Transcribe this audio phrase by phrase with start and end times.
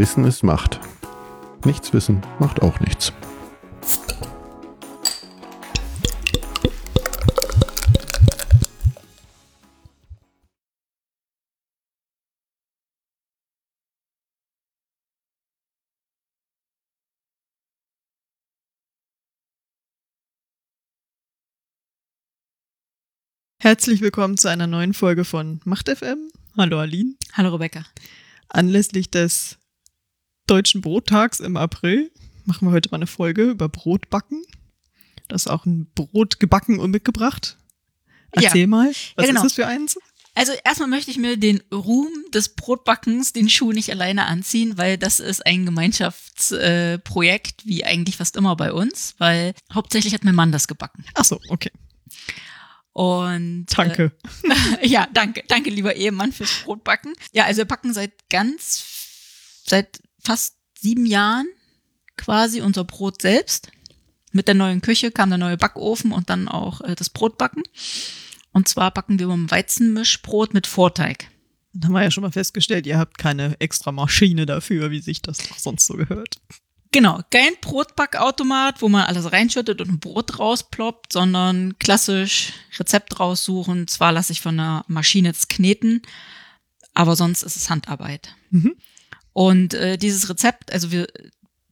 [0.00, 0.80] Wissen ist Macht.
[1.66, 3.12] Nichts wissen macht auch nichts.
[23.58, 26.30] Herzlich willkommen zu einer neuen Folge von Macht FM.
[26.56, 27.16] Hallo Aline.
[27.34, 27.84] Hallo Rebecca.
[28.48, 29.59] Anlässlich des
[30.50, 32.10] Deutschen Brottags im April
[32.44, 34.42] machen wir heute mal eine Folge über Brotbacken.
[35.28, 37.56] Das ist auch ein Brot gebacken und mitgebracht.
[38.32, 38.66] Erzähl Ja.
[38.66, 39.40] mal, was Ja, genau.
[39.42, 39.96] ist das für eins?
[40.34, 44.98] Also erstmal möchte ich mir den Ruhm des Brotbackens, den Schuh nicht alleine anziehen, weil
[44.98, 50.34] das ist ein Gemeinschaftsprojekt, äh, wie eigentlich fast immer bei uns, weil hauptsächlich hat mein
[50.34, 51.04] Mann das gebacken.
[51.14, 51.70] Ach so, okay.
[52.92, 54.10] Und Danke.
[54.80, 57.12] Äh, ja, danke, danke lieber Ehemann fürs Brotbacken.
[57.32, 58.84] Ja, also wir backen seit ganz,
[59.64, 61.46] seit fast sieben Jahren
[62.16, 63.70] quasi unser Brot selbst.
[64.32, 67.62] Mit der neuen Küche kam der neue Backofen und dann auch äh, das Brotbacken.
[68.52, 71.28] Und zwar backen wir um Weizenmischbrot mit Vorteig.
[71.72, 75.22] Dann haben wir ja schon mal festgestellt, ihr habt keine extra Maschine dafür, wie sich
[75.22, 76.36] das sonst so gehört.
[76.92, 83.86] Genau, kein Brotbackautomat, wo man alles reinschüttet und ein Brot rausploppt, sondern klassisch Rezept raussuchen.
[83.86, 86.02] Zwar lasse ich von der Maschine das kneten,
[86.92, 88.34] aber sonst ist es Handarbeit.
[88.50, 88.74] Mhm.
[89.40, 91.06] Und äh, dieses Rezept, also wir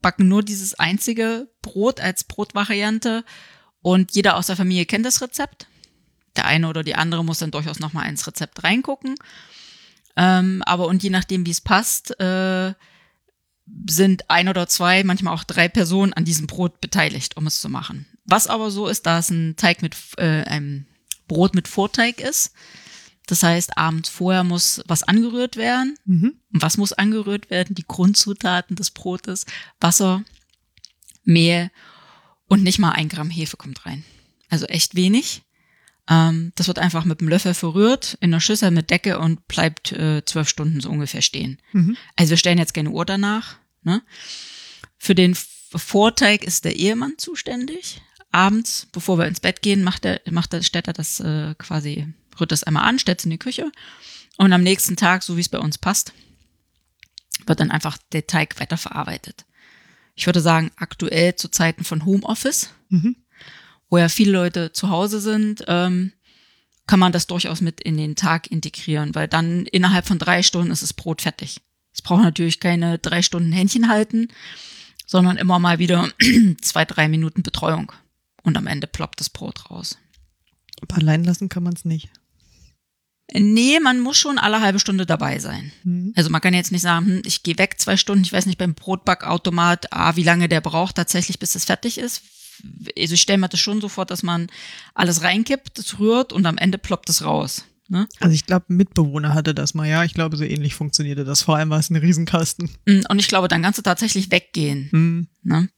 [0.00, 3.26] backen nur dieses einzige Brot als Brotvariante
[3.82, 5.66] und jeder aus der Familie kennt das Rezept.
[6.34, 9.16] Der eine oder die andere muss dann durchaus nochmal ins Rezept reingucken.
[10.16, 12.72] Ähm, aber und je nachdem, wie es passt, äh,
[13.86, 17.68] sind ein oder zwei, manchmal auch drei Personen an diesem Brot beteiligt, um es zu
[17.68, 18.06] machen.
[18.24, 20.86] Was aber so ist, da es ein Teig mit äh, einem
[21.26, 22.54] Brot mit Vorteig ist.
[23.28, 25.96] Das heißt, abends vorher muss was angerührt werden.
[26.06, 26.40] Mhm.
[26.52, 27.74] Und was muss angerührt werden?
[27.74, 29.44] Die Grundzutaten des Brotes,
[29.80, 30.24] Wasser,
[31.24, 31.70] Mehl
[32.46, 34.02] und nicht mal ein Gramm Hefe kommt rein.
[34.48, 35.42] Also echt wenig.
[36.08, 39.92] Ähm, das wird einfach mit einem Löffel verrührt in einer Schüssel mit Decke und bleibt
[39.92, 41.60] äh, zwölf Stunden so ungefähr stehen.
[41.72, 41.98] Mhm.
[42.16, 43.58] Also wir stellen jetzt keine Uhr danach.
[43.82, 44.02] Ne?
[44.96, 48.00] Für den Vorteig ist der Ehemann zuständig.
[48.32, 52.06] Abends, bevor wir ins Bett gehen, macht er, macht der Städter das äh, quasi,
[52.40, 53.70] rührt das einmal an, stellt es in die Küche.
[54.36, 56.12] Und am nächsten Tag, so wie es bei uns passt,
[57.46, 59.44] wird dann einfach der Teig weiterverarbeitet.
[60.14, 63.16] Ich würde sagen, aktuell zu Zeiten von Homeoffice, Mhm.
[63.90, 66.12] wo ja viele Leute zu Hause sind, ähm,
[66.86, 70.70] kann man das durchaus mit in den Tag integrieren, weil dann innerhalb von drei Stunden
[70.72, 71.60] ist das Brot fertig.
[71.92, 74.28] Es braucht natürlich keine drei Stunden Händchen halten,
[75.06, 76.08] sondern immer mal wieder
[76.62, 77.92] zwei, drei Minuten Betreuung.
[78.42, 79.98] Und am Ende ploppt das Brot raus.
[80.80, 82.08] Aber allein lassen kann man es nicht.
[83.34, 85.70] Nee, man muss schon alle halbe Stunde dabei sein.
[85.84, 86.12] Mhm.
[86.16, 88.58] Also man kann jetzt nicht sagen, hm, ich gehe weg zwei Stunden, ich weiß nicht
[88.58, 92.22] beim Brotbackautomat, ah, wie lange der braucht tatsächlich, bis es fertig ist.
[92.98, 94.48] Also ich stelle mir das schon so vor, dass man
[94.94, 97.64] alles reinkippt, es rührt und am Ende ploppt es raus.
[97.88, 98.06] Ne?
[98.20, 100.04] Also ich glaube, Mitbewohner hatte das mal, ja.
[100.04, 101.42] Ich glaube, so ähnlich funktionierte das.
[101.42, 102.70] Vor allem war es ein Riesenkasten.
[102.86, 104.88] Mm, Und ich glaube, dann kannst du tatsächlich weggehen.
[104.92, 105.28] Mhm.
[105.42, 105.68] Ne?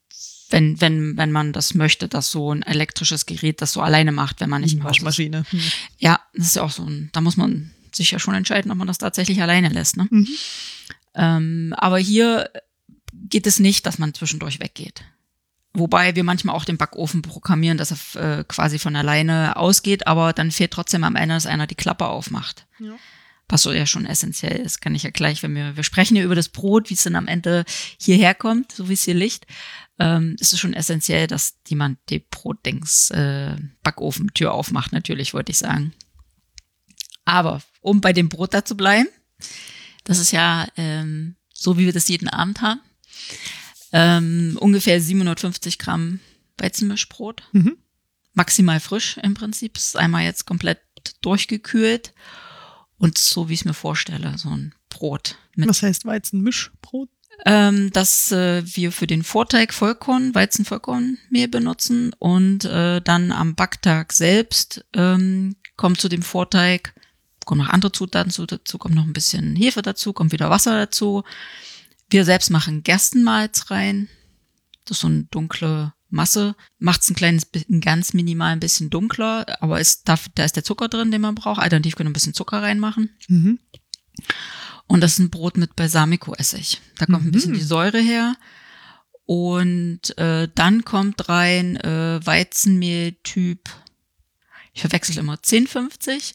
[0.50, 4.40] Wenn, wenn, wenn man das möchte, dass so ein elektrisches Gerät das so alleine macht,
[4.40, 4.84] wenn man nicht Haus ist.
[4.84, 5.44] Waschmaschine.
[5.50, 5.62] Mhm.
[5.98, 8.78] Ja, das ist ja auch so ein, da muss man sich ja schon entscheiden, ob
[8.78, 9.96] man das tatsächlich alleine lässt.
[9.96, 10.08] Ne?
[10.10, 10.28] Mhm.
[11.14, 12.50] Ähm, aber hier
[13.12, 15.04] geht es nicht, dass man zwischendurch weggeht.
[15.72, 20.32] Wobei wir manchmal auch den Backofen programmieren, dass er äh, quasi von alleine ausgeht, aber
[20.32, 22.66] dann fehlt trotzdem am Ende, dass einer die Klappe aufmacht.
[22.80, 22.96] Ja.
[23.48, 26.24] Was so ja schon essentiell ist, kann ich ja gleich, wenn wir, wir sprechen ja
[26.24, 27.64] über das Brot, wie es dann am Ende
[27.98, 29.46] hierher kommt, so wie es hier liegt,
[30.00, 35.58] ähm, ist es schon essentiell, dass jemand die Brotdings, äh, Backofentür aufmacht, natürlich, wollte ich
[35.58, 35.92] sagen.
[37.26, 39.08] Aber um bei dem Brot da zu bleiben,
[40.04, 42.80] das ist ja ähm, so, wie wir das jeden Abend haben.
[43.92, 46.20] Ähm, ungefähr 750 Gramm
[46.56, 47.42] Weizenmischbrot.
[47.52, 47.76] Mhm.
[48.32, 49.76] Maximal frisch im Prinzip.
[49.76, 50.80] Ist einmal jetzt komplett
[51.20, 52.14] durchgekühlt.
[52.96, 55.36] Und so, wie ich es mir vorstelle, so ein Brot.
[55.56, 57.10] Mit, Was heißt Weizenmischbrot?
[57.46, 62.12] Ähm, dass äh, wir für den Vorteig Vollkorn, Weizenvollkornmehl benutzen.
[62.18, 66.94] Und äh, dann am Backtag selbst ähm, kommt zu dem Vorteig,
[67.44, 70.76] kommen noch andere Zutaten zu, dazu kommt noch ein bisschen Hefe dazu, kommt wieder Wasser
[70.76, 71.24] dazu.
[72.10, 74.08] Wir selbst machen Gerstenmalz rein.
[74.84, 76.56] Das ist so eine dunkle Masse.
[76.78, 80.56] Macht es ein kleines bisschen, ganz minimal ein bisschen dunkler, aber ist, da, da ist
[80.56, 81.60] der Zucker drin, den man braucht.
[81.60, 83.10] Alternativ können wir ein bisschen Zucker reinmachen.
[83.28, 83.60] Mhm.
[84.90, 86.80] Und das ist ein Brot mit Balsamico-Essig.
[86.98, 87.56] Da kommt ein bisschen Mhm.
[87.58, 88.34] die Säure her.
[89.24, 93.70] Und äh, dann kommt rein äh, Weizenmehl-Typ,
[94.72, 96.34] ich verwechsel immer 1050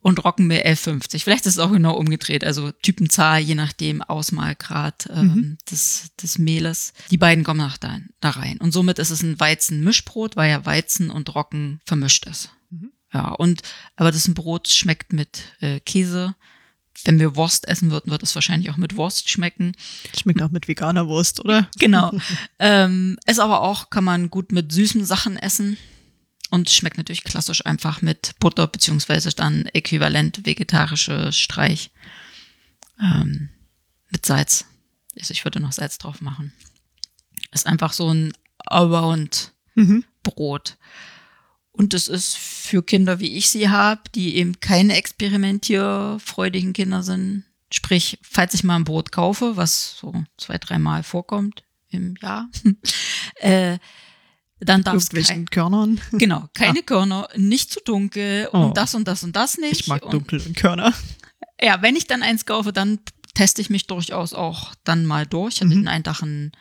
[0.00, 1.22] und Roggenmehl 11,50.
[1.22, 5.58] Vielleicht ist es auch genau umgedreht, also Typenzahl, je nachdem Ausmalgrad ähm, Mhm.
[5.70, 6.92] des, des Mehles.
[7.10, 8.58] Die beiden kommen nach da, da rein.
[8.58, 12.50] Und somit ist es ein Weizen-Mischbrot, weil ja Weizen und Roggen vermischt ist.
[12.68, 12.92] Mhm.
[13.14, 13.62] Ja, und
[13.96, 16.34] aber das ein Brot schmeckt mit äh, Käse.
[17.04, 19.72] Wenn wir Wurst essen würden, wird es wahrscheinlich auch mit Wurst schmecken.
[20.18, 21.68] Schmeckt auch mit veganer Wurst, oder?
[21.78, 22.12] Genau.
[22.58, 25.76] ähm, ist aber auch, kann man gut mit süßen Sachen essen.
[26.50, 31.90] Und schmeckt natürlich klassisch einfach mit Butter, beziehungsweise dann äquivalent vegetarische Streich
[33.00, 33.48] ähm,
[34.10, 34.64] mit Salz.
[35.18, 36.52] Also ich würde noch Salz drauf machen.
[37.50, 38.32] Ist einfach so ein
[39.74, 40.04] Mhm.
[41.76, 47.44] Und es ist für Kinder, wie ich sie habe, die eben keine experimentierfreudigen Kinder sind.
[47.72, 52.48] Sprich, falls ich mal ein Brot kaufe, was so zwei, dreimal vorkommt im Jahr,
[53.36, 53.78] äh,
[54.60, 56.00] dann darf es Irgendwelchen Körnern.
[56.12, 58.58] Genau, keine Körner, nicht zu dunkel Oh.
[58.66, 59.80] und das und das und das nicht.
[59.80, 60.92] Ich mag und, dunkel und Körner.
[61.60, 63.00] Ja, wenn ich dann eins kaufe, dann
[63.34, 65.56] teste ich mich durchaus auch dann mal durch.
[65.56, 65.88] Ich hatte Mhm.
[65.88, 66.52] einen Tag ein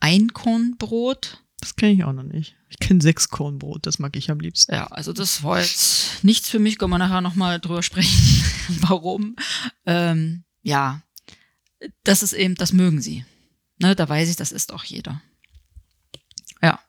[0.00, 1.40] Einkornbrot.
[1.60, 2.55] Das kenne ich auch noch nicht.
[2.68, 4.74] Ich kenne Sechskornbrot, das mag ich am liebsten.
[4.74, 8.44] Ja, also das war jetzt nichts für mich, können wir nachher nochmal drüber sprechen,
[8.80, 9.36] warum.
[9.84, 11.02] Ähm, ja,
[12.02, 13.24] das ist eben, das mögen sie.
[13.78, 15.22] Ne, da weiß ich, das ist auch jeder.
[16.62, 16.80] Ja.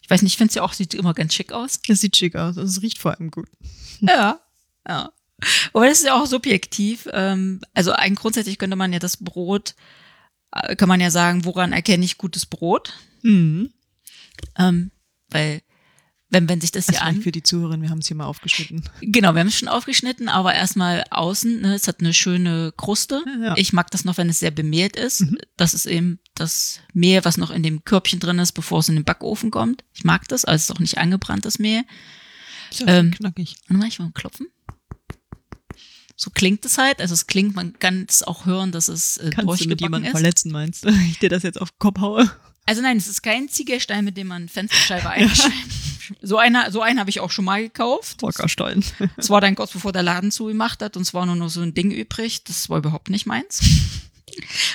[0.00, 1.80] Ich weiß nicht, ich finde es ja auch, sieht immer ganz schick aus.
[1.88, 3.48] Es sieht schick aus und es riecht vor allem gut.
[4.00, 4.40] Ja,
[4.86, 5.12] ja.
[5.72, 7.08] Aber das ist ja auch subjektiv.
[7.12, 9.76] Ähm, also eigentlich grundsätzlich könnte man ja das Brot,
[10.52, 12.92] äh, kann man ja sagen, woran erkenne ich gutes Brot?
[13.22, 13.72] Mhm.
[14.58, 14.90] Ähm,
[15.30, 15.62] weil,
[16.30, 17.22] wenn, wenn sich das Das hier also an.
[17.22, 18.82] für die Zuhörerin, wir haben es hier mal aufgeschnitten.
[19.00, 23.22] Genau, wir haben es schon aufgeschnitten, aber erstmal außen, ne, es hat eine schöne Kruste.
[23.42, 23.54] Ja.
[23.56, 25.20] Ich mag das noch, wenn es sehr bemehlt ist.
[25.22, 25.38] Mhm.
[25.56, 28.96] Das ist eben das Mehl, was noch in dem Körbchen drin ist, bevor es in
[28.96, 29.84] den Backofen kommt.
[29.92, 31.82] Ich mag das, also es ist auch nicht angebranntes Mehl.
[32.72, 33.54] Ja Ähm, knackig.
[33.68, 34.48] Warte mal, ich will mal klopfen.
[36.16, 37.00] So klingt es halt.
[37.00, 40.06] Also es klingt, man kann es auch hören, dass es äh, Kannst du mit jemandem
[40.10, 40.12] ist.
[40.12, 40.88] verletzen, meinst du?
[41.10, 42.30] Ich dir das jetzt auf den Kopf haue?
[42.66, 45.54] Also nein, es ist kein Ziegelstein, mit dem man Fensterscheibe einschreibt.
[46.20, 48.20] So einer, so einen habe ich auch schon mal gekauft.
[48.20, 48.84] Volkerstein.
[49.16, 51.62] Das war dann kurz bevor der Laden zugemacht hat und es war nur noch so
[51.62, 52.44] ein Ding übrig.
[52.44, 53.62] Das war überhaupt nicht meins.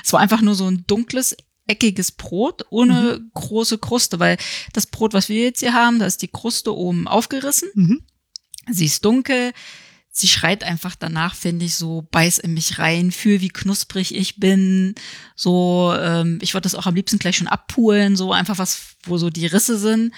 [0.04, 1.36] Es war einfach nur so ein dunkles,
[1.68, 4.38] eckiges Brot ohne große Kruste, weil
[4.74, 7.70] das Brot, was wir jetzt hier haben, da ist die Kruste oben aufgerissen.
[7.76, 8.02] Mhm.
[8.70, 9.52] Sie ist dunkel.
[10.12, 14.40] Sie schreit einfach danach, finde ich, so beiß in mich rein, fühl, wie knusprig ich
[14.40, 14.96] bin.
[15.36, 19.18] So, ähm, ich würde das auch am liebsten gleich schon abpulen, so einfach was, wo
[19.18, 20.14] so die Risse sind.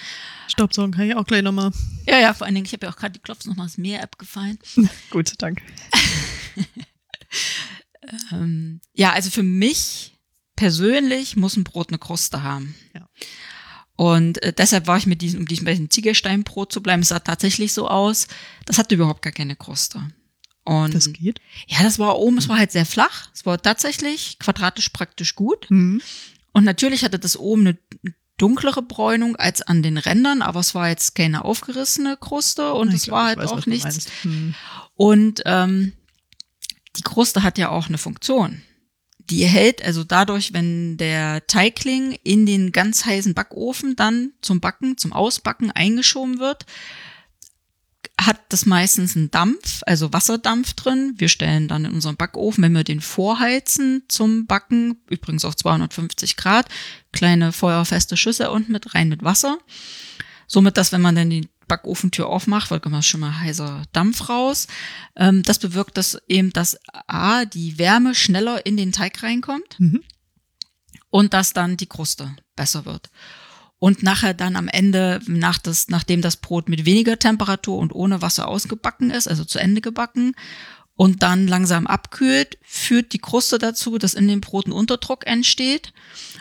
[0.48, 1.70] Staubsaugen kann ich auch gleich nochmal.
[2.06, 3.78] Ja, ja, vor allen Dingen, ich habe ja auch gerade die Klopfen noch mal das
[3.78, 4.58] Meer abgefallen.
[5.10, 5.62] Gut, danke.
[8.30, 10.18] Ähm, ja, also für mich
[10.56, 12.74] persönlich muss ein Brot eine Kruste haben.
[12.94, 13.08] Ja.
[13.96, 17.08] Und äh, deshalb war ich mit diesem, um diesem bei diesem Ziegelsteinbrot zu bleiben, es
[17.08, 18.26] sah tatsächlich so aus,
[18.64, 20.02] das hatte überhaupt gar keine Kruste.
[20.64, 21.40] Und Das geht.
[21.66, 23.28] ja, das war oben, es war halt sehr flach.
[23.34, 25.66] Es war tatsächlich quadratisch praktisch gut.
[25.70, 26.00] Mhm.
[26.52, 27.78] Und natürlich hatte das oben eine
[28.38, 32.94] dunklere Bräunung als an den Rändern, aber es war jetzt keine aufgerissene Kruste und Ich
[32.94, 34.06] es glaub, war halt weiß, auch nichts.
[34.24, 34.54] Mhm.
[34.94, 35.92] Und ähm,
[36.96, 38.62] die Kruste hat ja auch eine Funktion.
[39.30, 44.98] Die hält also dadurch, wenn der Teigling in den ganz heißen Backofen dann zum Backen,
[44.98, 46.66] zum Ausbacken eingeschoben wird,
[48.20, 51.14] hat das meistens einen Dampf, also Wasserdampf drin.
[51.16, 56.36] Wir stellen dann in unseren Backofen, wenn wir den vorheizen zum Backen, übrigens auf 250
[56.36, 56.68] Grad,
[57.12, 59.58] kleine feuerfeste Schüssel unten mit rein mit Wasser.
[60.46, 64.66] Somit, dass wenn man dann die Backofentür aufmacht, weil kommt schon mal heißer Dampf raus.
[65.16, 70.02] Ähm, das bewirkt das eben, dass A, die Wärme schneller in den Teig reinkommt Mhm.
[71.08, 73.08] und dass dann die Kruste besser wird.
[73.78, 78.20] Und nachher dann am Ende, nach das, nachdem das Brot mit weniger Temperatur und ohne
[78.20, 80.34] Wasser ausgebacken ist, also zu Ende gebacken,
[81.02, 85.92] und dann langsam abkühlt, führt die Kruste dazu, dass in dem Brot ein Unterdruck entsteht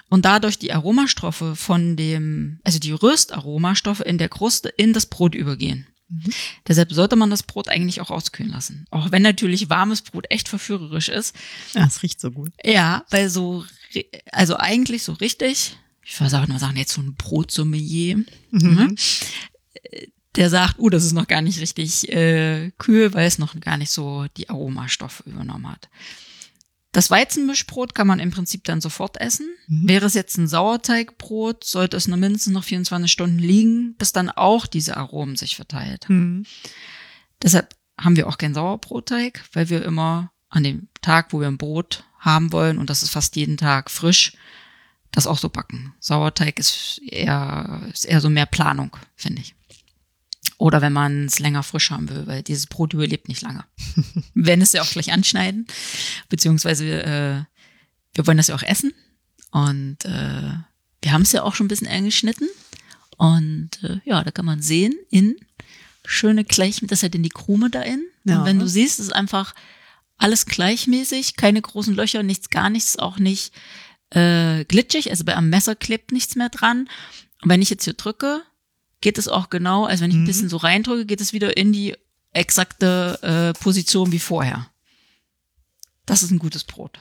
[0.07, 5.33] und dadurch die Aromastoffe von dem, also die Röstaromastoffe in der Kruste in das Brot
[5.33, 5.87] übergehen.
[6.09, 6.31] Mhm.
[6.67, 8.85] Deshalb sollte man das Brot eigentlich auch auskühlen lassen.
[8.91, 11.35] Auch wenn natürlich warmes Brot echt verführerisch ist.
[11.73, 12.51] Ja, es riecht so gut.
[12.63, 13.65] Ja, weil so,
[14.31, 15.75] also eigentlich so richtig,
[16.05, 18.95] ich würde auch mal sagen, jetzt so ein Brotsommelier, Mhm.
[20.35, 23.77] Der sagt, uh, das ist noch gar nicht richtig äh, kühl, weil es noch gar
[23.77, 25.89] nicht so die Aromastoffe übernommen hat.
[26.93, 29.47] Das Weizenmischbrot kann man im Prinzip dann sofort essen.
[29.67, 29.89] Mhm.
[29.89, 34.29] Wäre es jetzt ein Sauerteigbrot, sollte es nur mindestens noch 24 Stunden liegen, bis dann
[34.29, 36.09] auch diese Aromen sich verteilt.
[36.09, 36.45] Mhm.
[37.41, 41.57] Deshalb haben wir auch keinen Sauerbrotteig, weil wir immer an dem Tag, wo wir ein
[41.57, 44.33] Brot haben wollen, und das ist fast jeden Tag frisch,
[45.11, 45.93] das auch so backen.
[45.99, 49.55] Sauerteig ist eher, ist eher so mehr Planung, finde ich.
[50.61, 53.65] Oder wenn man es länger frisch haben will, weil dieses Brot überlebt nicht lange.
[54.35, 55.65] wir werden es ja auch gleich anschneiden,
[56.29, 57.43] beziehungsweise äh,
[58.13, 58.93] wir wollen das ja auch essen.
[59.49, 60.53] Und äh,
[61.01, 62.47] wir haben es ja auch schon ein bisschen angeschnitten.
[63.17, 65.35] Und äh, ja, da kann man sehen, in
[66.05, 68.03] schöne gleich, das ist ja denn die Krume da in.
[68.25, 68.37] Ja.
[68.37, 69.55] Und wenn du siehst, ist einfach
[70.17, 73.51] alles gleichmäßig, keine großen Löcher, nichts, gar nichts, auch nicht
[74.11, 75.09] äh, glitschig.
[75.09, 76.87] Also bei am Messer klebt nichts mehr dran.
[77.41, 78.43] Und wenn ich jetzt hier drücke,
[79.01, 80.27] geht es auch genau, also wenn ich ein Mhm.
[80.27, 81.95] bisschen so reindrücke, geht es wieder in die
[82.33, 83.19] exakte
[83.55, 84.67] äh, Position wie vorher.
[86.05, 86.99] Das ist ein gutes Brot.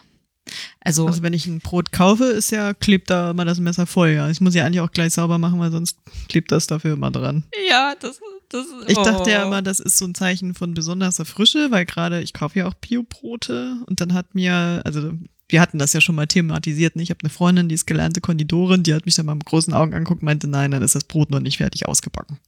[0.80, 4.10] Also, Also wenn ich ein Brot kaufe, ist ja, klebt da immer das Messer voll,
[4.10, 4.28] ja.
[4.30, 7.44] Ich muss ja eigentlich auch gleich sauber machen, weil sonst klebt das dafür immer dran.
[7.68, 9.46] ja, das, das Ich dachte ja oh.
[9.46, 12.74] immer, das ist so ein Zeichen von besonderer Frische, weil gerade ich kaufe ja auch
[12.74, 15.12] Biobrote und dann hat mir, also
[15.50, 16.96] wir hatten das ja schon mal thematisiert.
[16.96, 17.02] Ne?
[17.02, 19.72] Ich habe eine Freundin, die ist gelernte Konditorin, die hat mich dann mal mit großen
[19.72, 22.38] Augen anguckt und meinte, nein, dann ist das Brot noch nicht fertig ausgebacken.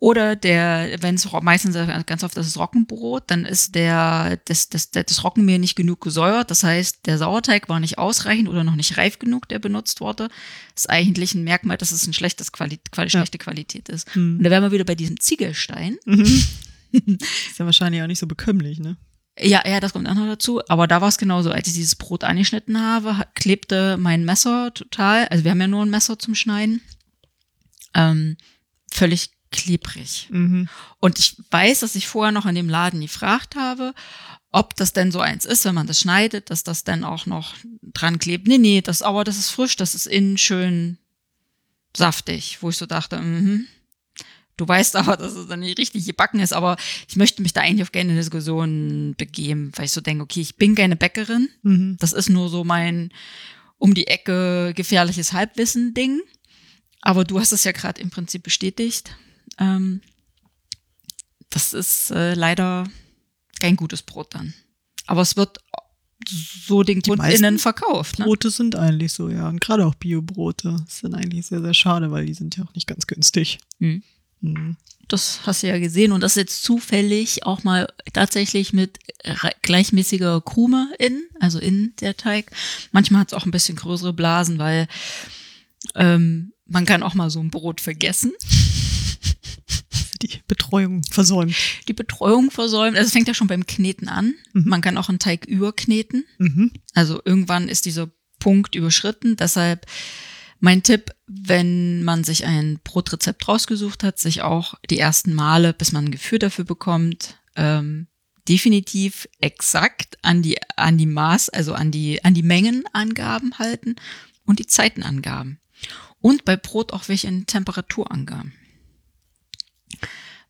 [0.00, 1.74] Oder der, wenn es meistens
[2.06, 6.52] ganz oft das ist Roggenbrot, dann ist der das, das, das, Roggenmehl nicht genug gesäuert.
[6.52, 10.28] Das heißt, der Sauerteig war nicht ausreichend oder noch nicht reif genug, der benutzt wurde.
[10.74, 13.18] Das ist eigentlich ein Merkmal, dass es ein schlechtes Quali Quali Ja.
[13.18, 14.14] schlechte Qualität ist.
[14.14, 14.36] Hm.
[14.38, 15.98] Und da wären wir wieder bei diesem Ziegelstein.
[16.06, 18.96] ist ja wahrscheinlich auch nicht so bekömmlich, ne?
[19.40, 20.60] Ja, ja, das kommt auch noch dazu.
[20.68, 21.50] Aber da war es genauso.
[21.50, 25.26] Als ich dieses Brot angeschnitten habe, ha- klebte mein Messer total.
[25.28, 26.80] Also wir haben ja nur ein Messer zum Schneiden.
[27.94, 28.36] Ähm,
[28.90, 30.28] völlig klebrig.
[30.30, 30.68] Mhm.
[31.00, 33.94] Und ich weiß, dass ich vorher noch in dem Laden gefragt habe,
[34.50, 37.54] ob das denn so eins ist, wenn man das schneidet, dass das dann auch noch
[37.82, 38.46] dran klebt.
[38.48, 40.98] Nee, nee, das, aber das ist frisch, das ist innen schön
[41.96, 43.66] saftig, wo ich so dachte, mhm.
[44.58, 46.76] Du weißt aber, dass es dann nicht richtig gebacken ist, aber
[47.08, 50.56] ich möchte mich da eigentlich auf keine Diskussion begeben, weil ich so denke, okay, ich
[50.56, 51.48] bin keine Bäckerin.
[51.62, 51.96] Mhm.
[52.00, 53.10] Das ist nur so mein
[53.78, 56.20] um die Ecke gefährliches Halbwissen-Ding.
[57.00, 59.14] Aber du hast es ja gerade im Prinzip bestätigt.
[59.58, 60.00] Ähm,
[61.50, 62.84] das ist äh, leider
[63.60, 64.54] kein gutes Brot dann.
[65.06, 65.58] Aber es wird
[66.28, 68.18] so den KundInnen verkauft.
[68.18, 68.24] Ne?
[68.24, 69.48] Brote sind eigentlich so, ja.
[69.48, 72.88] Und gerade auch Biobrote sind eigentlich sehr, sehr schade, weil die sind ja auch nicht
[72.88, 73.60] ganz günstig.
[73.78, 74.02] Hm.
[74.40, 74.76] Mhm.
[75.08, 78.98] Das hast du ja gesehen und das ist jetzt zufällig auch mal tatsächlich mit
[79.62, 82.52] gleichmäßiger Krume in, also in der Teig.
[82.92, 84.86] Manchmal hat es auch ein bisschen größere Blasen, weil
[85.94, 88.32] ähm, man kann auch mal so ein Brot vergessen.
[90.22, 91.54] Die Betreuung versäumt.
[91.86, 92.96] Die Betreuung versäumt.
[92.96, 94.34] Also es fängt ja schon beim Kneten an.
[94.52, 94.64] Mhm.
[94.66, 96.24] Man kann auch einen Teig überkneten.
[96.38, 96.72] Mhm.
[96.94, 99.36] Also irgendwann ist dieser Punkt überschritten.
[99.36, 99.86] Deshalb
[100.60, 105.92] mein Tipp, wenn man sich ein Brotrezept rausgesucht hat, sich auch die ersten Male, bis
[105.92, 108.08] man ein Gefühl dafür bekommt, ähm,
[108.48, 113.96] definitiv exakt an die an die Maß, also an die an die Mengenangaben halten
[114.46, 115.60] und die Zeitenangaben.
[116.20, 118.52] Und bei Brot auch welche in Temperaturangaben.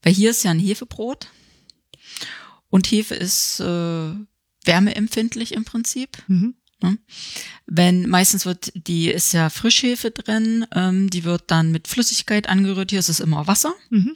[0.02, 1.28] Weil hier ist ja ein Hefebrot
[2.70, 4.14] und Hefe ist äh,
[4.64, 6.22] wärmeempfindlich im Prinzip.
[6.28, 6.54] Mhm.
[7.66, 12.90] Wenn meistens wird die ist ja Frischhefe drin, ähm, die wird dann mit Flüssigkeit angerührt.
[12.90, 13.74] Hier ist es immer Wasser.
[13.90, 14.14] Mhm.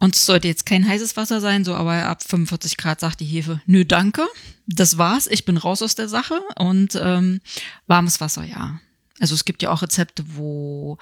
[0.00, 3.24] Und es sollte jetzt kein heißes Wasser sein, so aber ab 45 Grad sagt die
[3.24, 4.26] Hefe, nö, danke,
[4.66, 6.40] das war's, ich bin raus aus der Sache.
[6.56, 7.40] Und ähm,
[7.86, 8.80] warmes Wasser, ja.
[9.18, 10.98] Also es gibt ja auch Rezepte, wo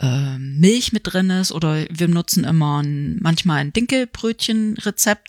[0.00, 5.28] ähm, Milch mit drin ist oder wir nutzen immer ein, manchmal ein Dinkelbrötchen-Rezept.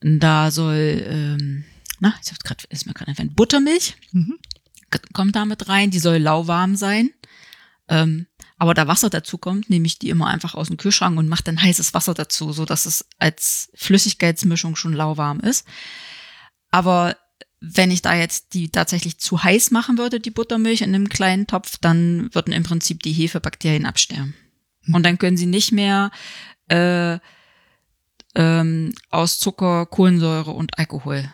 [0.00, 1.64] Da soll, ähm,
[2.00, 4.38] na, ich hab's grad, ist mir gerade einfach Buttermilch Mhm.
[5.12, 7.10] kommt da mit rein, die soll lauwarm sein.
[7.88, 8.26] Ähm,
[8.58, 11.44] aber da Wasser dazu kommt, nehme ich die immer einfach aus dem Kühlschrank und mache
[11.44, 15.66] dann heißes Wasser dazu, so dass es als Flüssigkeitsmischung schon lauwarm ist.
[16.70, 17.16] Aber
[17.60, 21.46] wenn ich da jetzt die tatsächlich zu heiß machen würde, die Buttermilch in einem kleinen
[21.46, 24.34] Topf, dann würden im Prinzip die Hefebakterien absterben.
[24.92, 26.10] Und dann können sie nicht mehr
[26.68, 27.18] äh,
[28.34, 31.30] ähm, aus Zucker, Kohlensäure und Alkohol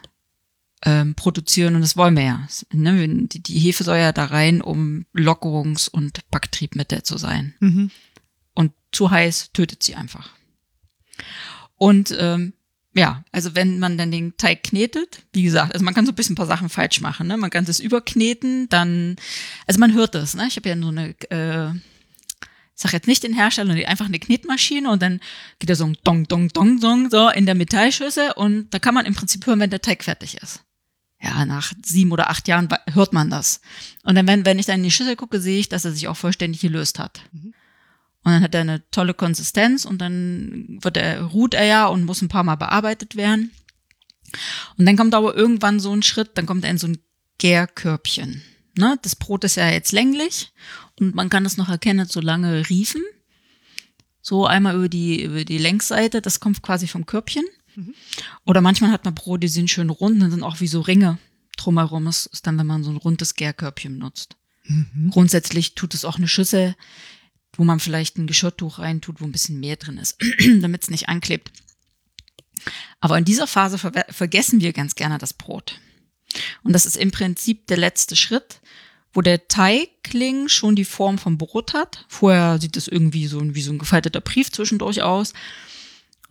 [0.84, 2.48] ähm, produzieren und das wollen wir ja.
[2.72, 3.26] Ne?
[3.28, 7.54] Die, die Hefe soll ja da rein, um Lockerungs- und Backtriebmittel zu sein.
[7.60, 7.90] Mhm.
[8.54, 10.30] Und zu heiß tötet sie einfach.
[11.76, 12.52] Und ähm,
[12.94, 16.14] ja, also wenn man dann den Teig knetet, wie gesagt, also man kann so ein
[16.14, 17.26] bisschen ein paar Sachen falsch machen.
[17.26, 17.36] Ne?
[17.36, 19.16] Man kann das überkneten, dann,
[19.66, 20.34] also man hört das.
[20.34, 20.46] Ne?
[20.48, 24.18] Ich habe ja so eine, äh, ich sag jetzt nicht den Hersteller, die einfach eine
[24.18, 25.20] Knetmaschine und dann
[25.58, 28.94] geht da so ein Dong, Dong, Dong, Dong so in der Metallschüssel und da kann
[28.94, 30.62] man im Prinzip hören, wenn der Teig fertig ist.
[31.22, 33.60] Ja, nach sieben oder acht Jahren hört man das.
[34.02, 36.08] Und dann, wenn, wenn ich dann in die Schüssel gucke, sehe ich, dass er sich
[36.08, 37.22] auch vollständig gelöst hat.
[38.24, 42.04] Und dann hat er eine tolle Konsistenz und dann wird er, ruht er ja und
[42.04, 43.52] muss ein paar Mal bearbeitet werden.
[44.76, 46.98] Und dann kommt aber irgendwann so ein Schritt, dann kommt er in so ein
[47.38, 48.42] Gärkörbchen.
[48.76, 48.98] Ne?
[49.02, 50.52] Das Brot ist ja jetzt länglich
[50.98, 53.02] und man kann es noch erkennen, so lange riefen.
[54.20, 57.44] So einmal über die, über die Längsseite, das kommt quasi vom Körbchen.
[57.76, 57.94] Mhm.
[58.44, 61.18] Oder manchmal hat man Brot, die sind schön rund und sind auch wie so Ringe
[61.56, 62.04] drumherum.
[62.04, 64.36] Das ist dann, wenn man so ein rundes Gärkörbchen nutzt.
[64.64, 65.10] Mhm.
[65.10, 66.76] Grundsätzlich tut es auch eine Schüssel,
[67.56, 70.16] wo man vielleicht ein Geschirrtuch reintut, wo ein bisschen mehr drin ist,
[70.60, 71.52] damit es nicht anklebt.
[73.00, 75.80] Aber in dieser Phase ver vergessen wir ganz gerne das Brot.
[76.62, 78.60] Und das ist im Prinzip der letzte Schritt,
[79.12, 82.06] wo der Teigling schon die Form vom Brot hat.
[82.08, 85.34] Vorher sieht es irgendwie so wie so ein gefalteter Brief zwischendurch aus.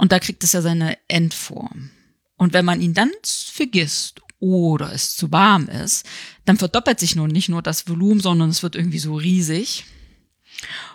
[0.01, 1.91] Und da kriegt es ja seine Endform.
[2.36, 6.08] Und wenn man ihn dann vergisst oder es zu warm ist,
[6.46, 9.86] dann verdoppelt sich nun nicht nur das Volumen, sondern es wird irgendwie so riesig.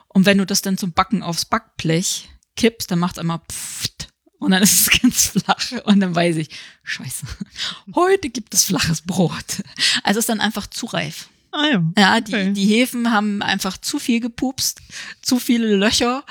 [0.08, 4.08] Und wenn du das dann zum Backen aufs Backblech kippst, dann macht es einmal pfft
[4.40, 6.48] und dann ist es ganz flach und dann weiß ich,
[6.82, 7.26] scheiße,
[7.94, 9.62] heute gibt es flaches Brot.
[10.02, 11.28] Also es ist dann einfach zu reif.
[11.52, 11.92] Ah ja.
[11.96, 12.52] Ja, die, Okay.
[12.54, 14.80] die Hefen haben einfach zu viel gepupst,
[15.22, 16.24] zu viele Löcher.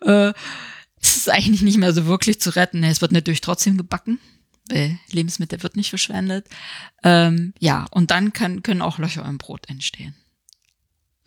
[0.00, 0.32] Äh,
[1.26, 2.82] ist eigentlich nicht mehr so wirklich zu retten.
[2.84, 4.18] Es wird natürlich trotzdem gebacken.
[4.68, 6.48] Weil Lebensmittel wird nicht verschwendet.
[7.04, 10.14] Ähm, ja, und dann kann, können auch Löcher im Brot entstehen.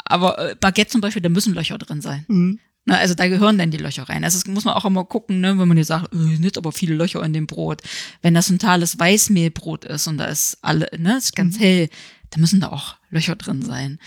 [0.04, 2.26] Aber äh, Baguette zum Beispiel, da müssen Löcher drin sein.
[2.28, 2.60] Mhm.
[2.86, 4.24] Na, also da gehören dann die Löcher rein.
[4.24, 6.72] Also das muss man auch immer gucken, ne, wenn man jetzt sagt, äh, nicht aber
[6.72, 7.82] viele Löcher in dem Brot.
[8.22, 11.90] Wenn das ein totales Weißmehlbrot ist und da ist alle, ne, ist ganz hell,
[12.32, 14.00] da müssen da auch Löcher drin sein.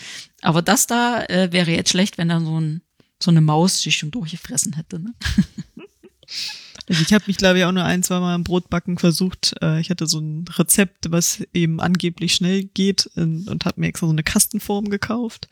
[0.43, 2.83] Aber das da äh, wäre jetzt schlecht, wenn da so ein
[3.23, 4.99] so eine Maus sich schon durchgefressen hätte.
[4.99, 5.15] Ne?
[6.89, 9.55] Also ich habe mich, glaube ich, auch nur ein, zwei Mal im Brotbacken versucht.
[9.63, 13.89] Äh, Ich hatte so ein Rezept, was eben angeblich schnell geht und, und habe mir
[13.89, 15.49] extra so eine Kastenform gekauft.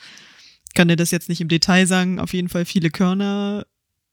[0.75, 2.19] Kann dir das jetzt nicht im Detail sagen.
[2.19, 3.67] Auf jeden Fall viele Körner,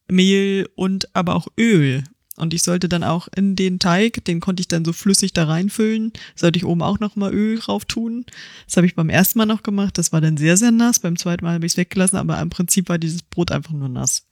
[0.08, 2.04] Mehl und aber auch Öl.
[2.36, 5.46] Und ich sollte dann auch in den Teig, den konnte ich dann so flüssig da
[5.46, 8.26] reinfüllen, sollte ich oben auch noch mal Öl drauf tun.
[8.68, 9.98] Das habe ich beim ersten Mal noch gemacht.
[9.98, 11.00] Das war dann sehr, sehr nass.
[11.00, 13.90] Beim zweiten Mal habe ich es weggelassen, aber im Prinzip war dieses Brot einfach nur
[13.90, 14.27] nass.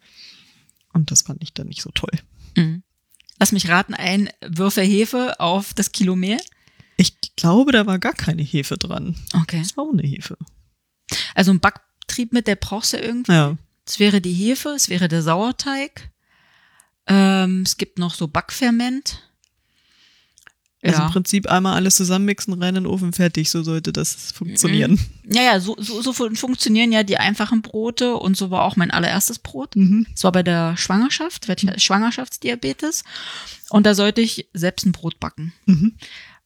[0.96, 2.12] Und das fand ich dann nicht so toll.
[2.56, 2.82] Mhm.
[3.38, 6.40] Lass mich raten, ein Würfel Hefe auf das Kilo Mehl.
[6.96, 9.16] Ich glaube, da war gar keine Hefe dran.
[9.34, 9.60] Okay.
[9.60, 10.38] Das war ohne Hefe.
[11.36, 13.34] Also ein Backtrieb mit, der brauchst du irgendwie.
[13.34, 13.58] Ja.
[13.86, 16.12] Es wäre die Hefe, es wäre der Sauerteig.
[17.08, 19.22] Ähm, es gibt noch so Backferment.
[20.86, 21.06] Also Ja.
[21.08, 23.50] im Prinzip einmal alles zusammenmixen, rein in den Ofen, fertig.
[23.50, 25.00] So sollte das funktionieren.
[25.28, 28.76] ja, ja, so, so, so fun- funktionieren ja die einfachen Brote und so war auch
[28.76, 29.76] mein allererstes Brot.
[29.76, 30.06] Mhm.
[30.14, 33.04] Das war bei der Schwangerschaft, ich- Schwangerschaftsdiabetes.
[33.70, 35.54] Und da sollte ich selbst ein Brot backen.
[35.66, 35.96] Mhm.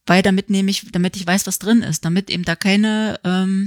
[0.05, 3.65] Weil damit nehme ich, damit ich weiß, was drin ist, damit eben da keine ähm,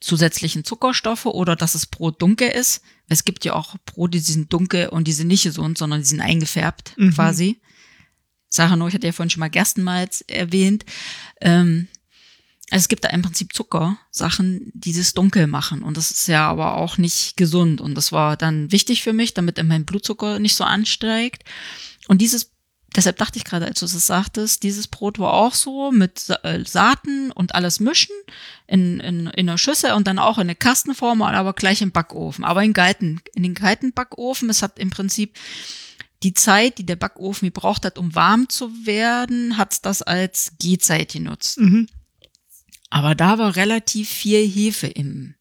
[0.00, 2.82] zusätzlichen Zuckerstoffe oder dass das Brot dunkel ist.
[3.08, 6.06] Es gibt ja auch Brote, die sind dunkel und die sind nicht gesund, sondern die
[6.06, 7.14] sind eingefärbt Mhm.
[7.14, 7.60] quasi.
[8.48, 10.84] Sache nur, ich hatte ja vorhin schon mal Gerstenmalz erwähnt.
[11.40, 11.88] Ähm,
[12.70, 15.82] also es gibt da im Prinzip Zuckersachen, die das dunkel machen.
[15.82, 17.80] Und das ist ja aber auch nicht gesund.
[17.80, 21.44] Und das war dann wichtig für mich, damit mein Blutzucker nicht so ansteigt.
[22.08, 22.50] Und dieses,
[22.94, 26.62] deshalb dachte ich gerade, als du das sagtest, dieses Brot war auch so mit äh,
[26.66, 28.14] Saaten und alles mischen
[28.66, 32.44] in, in, in einer Schüssel und dann auch in eine Kastenform, aber gleich im Backofen.
[32.44, 34.50] Aber in, kalten, in den kalten Backofen.
[34.50, 35.38] Es hat im Prinzip
[36.22, 41.12] die Zeit, die der Backofen gebraucht hat, um warm zu werden, hat das als Gehzeit
[41.12, 41.58] genutzt.
[41.58, 41.88] Mhm.
[42.90, 45.34] Aber da war relativ viel Hefe im,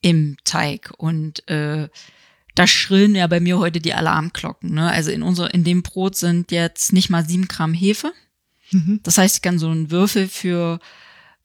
[0.00, 1.88] im Teig und äh,
[2.54, 4.72] da schrillen ja bei mir heute die Alarmglocken.
[4.74, 4.90] Ne?
[4.90, 8.12] Also in unser, in dem Brot sind jetzt nicht mal sieben Gramm Hefe.
[8.70, 9.00] Mhm.
[9.02, 10.80] Das heißt, ich kann so einen Würfel für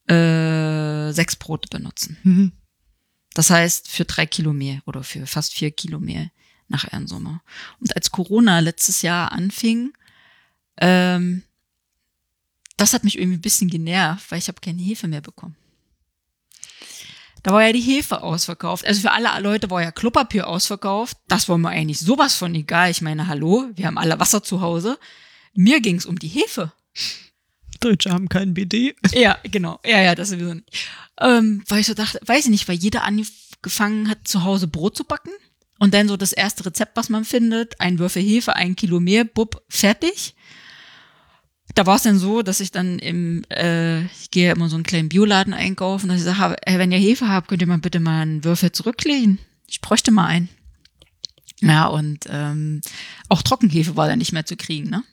[0.07, 2.17] äh, sechs Brote benutzen.
[2.23, 2.51] Mhm.
[3.33, 6.31] Das heißt für drei Kilo Mehl oder für fast vier Kilo Mehl
[6.69, 7.41] nach Sommer.
[7.79, 9.93] Und als Corona letztes Jahr anfing,
[10.77, 11.43] ähm,
[12.77, 15.55] das hat mich irgendwie ein bisschen genervt, weil ich habe keine Hefe mehr bekommen.
[17.43, 18.85] Da war ja die Hefe ausverkauft.
[18.85, 21.17] Also für alle Leute war ja Klopapier ausverkauft.
[21.27, 22.91] Das war mir eigentlich sowas von egal.
[22.91, 24.99] Ich meine, hallo, wir haben alle Wasser zu Hause.
[25.53, 26.71] Mir ging's um die Hefe.
[27.79, 28.95] Deutsche haben keinen BD.
[29.13, 29.79] Ja, genau.
[29.85, 30.89] Ja, ja, das sowieso nicht.
[31.19, 34.97] Ähm, weil ich so dachte, weiß ich nicht, weil jeder angefangen hat, zu Hause Brot
[34.97, 35.31] zu backen.
[35.79, 39.25] Und dann so das erste Rezept, was man findet, ein Würfel Hefe, ein Kilo Mehl,
[39.25, 40.35] bub, fertig.
[41.75, 44.75] Da war es dann so, dass ich dann im, äh, ich gehe ja immer so
[44.75, 47.77] einen kleinen Bioladen einkaufen, dass ich sage, ey, wenn ihr Hefe habt, könnt ihr mal
[47.77, 49.39] bitte mal einen Würfel zurücklegen.
[49.67, 50.49] Ich bräuchte mal einen.
[51.61, 52.81] Ja, und ähm,
[53.27, 55.03] auch Trockenhefe war dann nicht mehr zu kriegen, ne?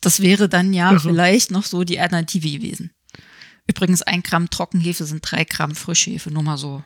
[0.00, 1.08] Das wäre dann ja Also.
[1.08, 2.90] vielleicht noch so die Alternative gewesen.
[3.66, 6.84] Übrigens, ein Gramm Trockenhefe sind drei Gramm Frischhefe, nur mal so.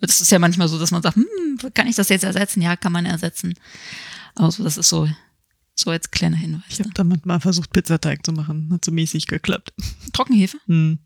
[0.00, 2.62] Das ist ja manchmal so, dass man sagt, hm, kann ich das jetzt ersetzen?
[2.62, 3.54] Ja, kann man ersetzen.
[4.34, 5.08] Also das ist so,
[5.74, 6.64] so als kleiner Hinweis.
[6.68, 8.70] Ich habe damit mal versucht, Pizzateig zu machen.
[8.72, 9.72] Hat so mäßig geklappt.
[10.12, 10.58] Trockenhefe?
[10.66, 10.98] Hm.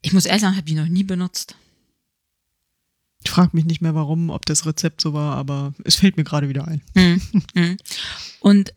[0.00, 1.56] Ich muss ehrlich sagen, habe ich noch nie benutzt.
[3.24, 6.24] Ich frage mich nicht mehr warum, ob das Rezept so war, aber es fällt mir
[6.24, 6.82] gerade wieder ein.
[6.94, 7.20] Hm,
[7.54, 7.76] hm.
[8.40, 8.72] Und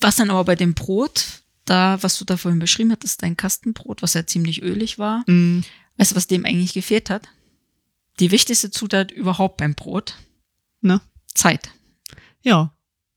[0.00, 4.02] was dann aber bei dem Brot, da, was du da vorhin beschrieben hattest, dein Kastenbrot,
[4.02, 5.60] was ja ziemlich ölig war, Mm,
[5.96, 7.28] weißt du, was dem eigentlich gefehlt hat?
[8.20, 10.16] Die wichtigste Zutat überhaupt beim Brot?
[10.80, 11.00] Na?
[11.34, 11.70] Zeit.
[12.42, 12.70] ja.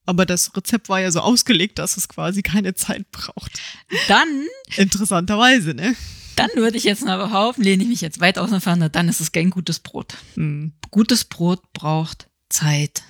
[0.10, 3.60] Aber das Rezept war ja so ausgelegt, dass es quasi keine Zeit braucht.
[4.08, 4.46] Dann,
[4.78, 5.98] Interessanterweise, ne?
[6.38, 9.20] dann würde ich jetzt mal behaupten, lehne ich mich jetzt weit aus Fenster, dann ist
[9.20, 10.16] es kein gutes Brot.
[10.36, 13.04] Mm, Gutes Brot braucht Zeit.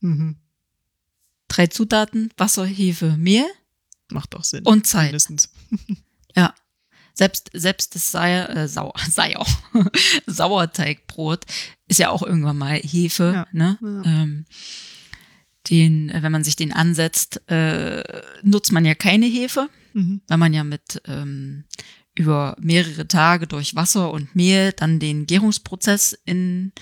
[0.00, 0.36] mhm.
[1.48, 3.46] Drei Zutaten, Wasser, Hefe, Mehl
[4.10, 4.64] Macht doch Sinn.
[4.66, 5.04] und Zeit.
[5.06, 5.48] Mindestens.
[6.36, 6.54] Ja.
[7.18, 9.44] Selbst, selbst das Seier, äh, Sauer, Seier,
[10.26, 11.44] Sauerteigbrot
[11.88, 13.46] ist ja auch irgendwann mal Hefe, Ja.
[13.52, 13.78] ne?
[13.80, 14.02] Ja.
[14.04, 14.44] Ähm,
[15.70, 18.02] den, äh, wenn man sich den ansetzt, äh,
[18.42, 20.20] nutzt man ja keine Hefe, Mhm.
[20.28, 21.64] weil man ja mit ähm,
[22.14, 26.72] über mehrere Tage durch Wasser und Mehl dann den Gärungsprozess in,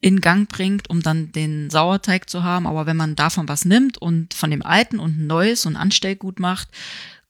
[0.00, 2.66] in Gang bringt, um dann den Sauerteig zu haben.
[2.66, 6.38] Aber wenn man davon was nimmt und von dem alten und ein neues und Anstellgut
[6.40, 6.68] macht,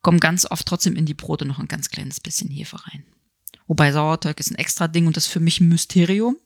[0.03, 3.05] kommt ganz oft trotzdem in die Brote noch ein ganz kleines bisschen Hefe rein.
[3.67, 6.37] Wobei Sauerteig ist ein extra Ding und das ist für mich ein Mysterium.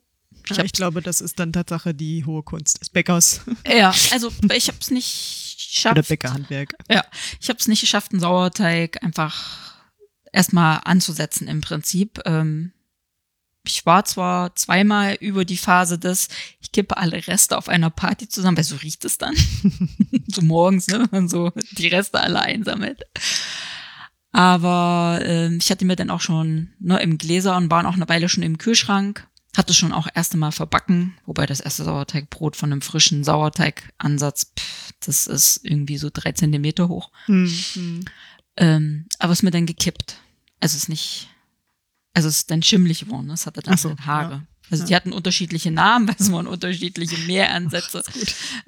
[0.44, 4.30] Ich, hab's- ich glaube, das ist dann Tatsache die hohe Kunst des Bäckers Ja, also
[4.54, 6.08] ich habe es nicht oder geschafft.
[6.08, 6.74] Bäckerhandwerk.
[6.90, 7.04] Ja,
[7.40, 9.74] ich habe es nicht geschafft, einen Sauerteig einfach
[10.32, 12.20] erstmal anzusetzen im Prinzip.
[12.26, 12.72] Ähm,
[13.66, 16.28] ich war zwar zweimal über die Phase des,
[16.60, 19.34] ich kippe alle Reste auf einer Party zusammen, weil so riecht es dann.
[20.28, 23.02] so morgens, ne, wenn man so die Reste alle einsammelt.
[24.32, 28.08] Aber ähm, ich hatte mir dann auch schon ne, im Gläser und waren auch eine
[28.08, 29.26] Weile schon im Kühlschrank.
[29.56, 34.92] Hatte schon auch erste Mal verbacken, wobei das erste Sauerteigbrot von einem frischen Sauerteigansatz, pff,
[35.00, 37.10] das ist irgendwie so drei Zentimeter hoch.
[37.24, 38.04] Hm, hm.
[38.58, 40.18] Ähm, aber es ist mir dann gekippt.
[40.60, 41.28] Also es ist nicht,
[42.16, 43.26] also es ist dann schimmelig geworden.
[43.26, 43.34] ne?
[43.34, 44.32] Es hatte dann so, Haare.
[44.32, 44.42] ja.
[44.70, 44.88] Also Ja.
[44.88, 48.02] die hatten unterschiedliche Namen, weil es waren unterschiedliche Mehransätze.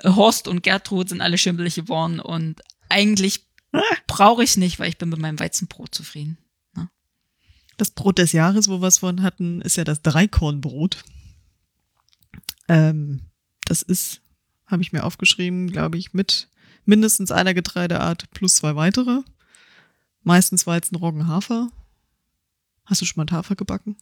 [0.04, 3.46] Horst und Gertrud sind alle schimmelig geworden und eigentlich
[4.06, 6.38] brauche ich es nicht, weil ich bin mit meinem Weizenbrot zufrieden.
[7.78, 11.04] Das Brot des Jahres, wo wir es von hatten, ist ja das Dreikornbrot.
[12.68, 13.20] Ähm,
[13.66, 14.20] das ist,
[14.66, 16.48] habe ich mir aufgeschrieben, glaube ich, mit
[16.84, 19.20] mindestens einer Getreideart plus zwei weitere.
[20.24, 21.68] Meistens Weizen, Roggen, Hafer.
[22.88, 23.96] Hast du schon mal Hafer gebacken?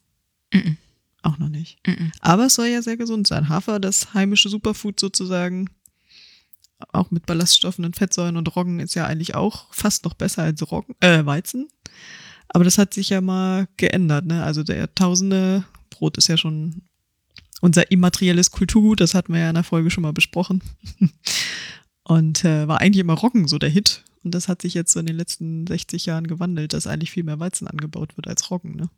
[0.53, 0.77] Mhm.
[1.22, 1.79] Auch noch nicht.
[1.87, 2.12] Mhm.
[2.20, 3.49] Aber es soll ja sehr gesund sein.
[3.49, 5.68] Hafer, das heimische Superfood sozusagen,
[6.92, 10.70] auch mit Ballaststoffen und Fettsäuren und Roggen ist ja eigentlich auch fast noch besser als
[10.70, 11.68] Roggen, äh, Weizen.
[12.49, 14.44] Aber das hat sich ja mal geändert, ne?
[14.44, 16.83] Also der Tausende Brot ist ja schon
[17.61, 20.62] unser immaterielles Kulturgut, das hatten wir ja in der Folge schon mal besprochen.
[22.05, 24.05] Und äh, war eigentlich immer Roggen so der Hit.
[24.26, 27.22] Und das hat sich jetzt so in den letzten 60 Jahren gewandelt, dass eigentlich viel
[27.22, 28.90] mehr Weizen angebaut wird als Roggen, ne?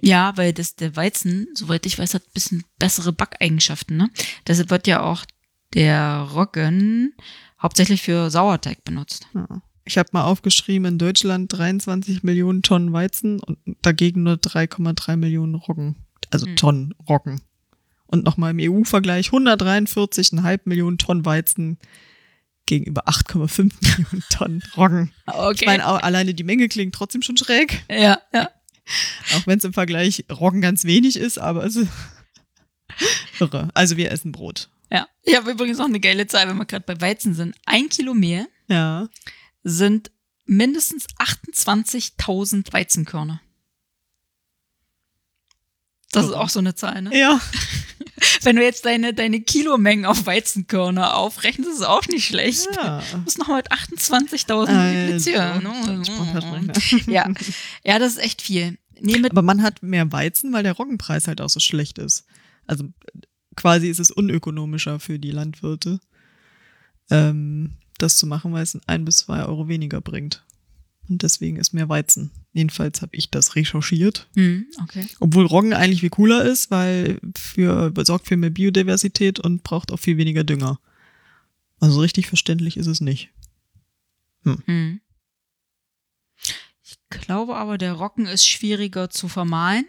[0.00, 3.98] Ja, weil das der Weizen, soweit ich weiß, hat ein bisschen bessere Backeigenschaften.
[3.98, 4.08] Ne?
[4.46, 5.26] Deshalb wird ja auch
[5.74, 7.12] der Roggen
[7.60, 9.26] hauptsächlich für Sauerteig benutzt.
[9.34, 9.60] Ja.
[9.84, 15.54] Ich habe mal aufgeschrieben, in Deutschland 23 Millionen Tonnen Weizen und dagegen nur 3,3 Millionen
[15.54, 15.96] Roggen.
[16.30, 16.56] Also Hm.
[16.56, 17.42] Tonnen Roggen.
[18.06, 21.76] Und nochmal im EU-Vergleich 143,5 Millionen Tonnen Weizen
[22.78, 25.12] gegenüber 8,5 Millionen Tonnen Roggen.
[25.26, 25.56] Okay.
[25.60, 28.50] Ich meine, alleine die Menge klingt trotzdem schon schräg, ja, ja.
[29.36, 31.88] auch wenn es im Vergleich Roggen ganz wenig ist, aber es ist
[33.40, 33.68] irre.
[33.74, 34.68] Also wir essen Brot.
[34.90, 35.06] Ja.
[35.22, 37.54] Ich habe übrigens noch eine geile Zahl, wenn wir gerade bei Weizen sind.
[37.66, 39.08] Ein Kilo Mehl Ja.
[39.62, 40.10] sind
[40.46, 43.40] mindestens 28.000 Weizenkörner.
[46.12, 47.18] Das ist auch so eine Zahl, ne?
[47.18, 47.40] Ja.
[48.42, 52.68] Wenn du jetzt deine, deine Kilomengen auf Weizenkörner aufrechnest, ist es auch nicht schlecht.
[52.76, 53.02] ja.
[53.10, 56.04] Du musst noch mit 28.000 Also, multiplizieren.
[56.04, 57.10] Spontansprecher.
[57.10, 57.28] Ja.
[57.84, 58.78] ja, das ist echt viel.
[59.00, 62.24] Nee, Aber man hat mehr Weizen, weil der Roggenpreis halt auch so schlecht ist.
[62.66, 62.84] Also
[63.56, 65.98] quasi ist es unökonomischer für die Landwirte,
[67.10, 70.44] ähm, das zu machen, weil es ein bis zwei Euro weniger bringt.
[71.08, 72.30] Und deswegen ist mehr Weizen.
[72.54, 74.28] Jedenfalls habe ich das recherchiert.
[74.34, 75.06] hm, okay.
[75.20, 79.98] Obwohl Roggen eigentlich viel cooler ist, weil für, sorgt für mehr Biodiversität und braucht auch
[79.98, 80.78] viel weniger Dünger.
[81.80, 83.30] Also richtig verständlich ist es nicht.
[84.44, 85.00] Hm.
[86.84, 89.86] Ich glaube aber, der Roggen ist schwieriger zu vermahlen.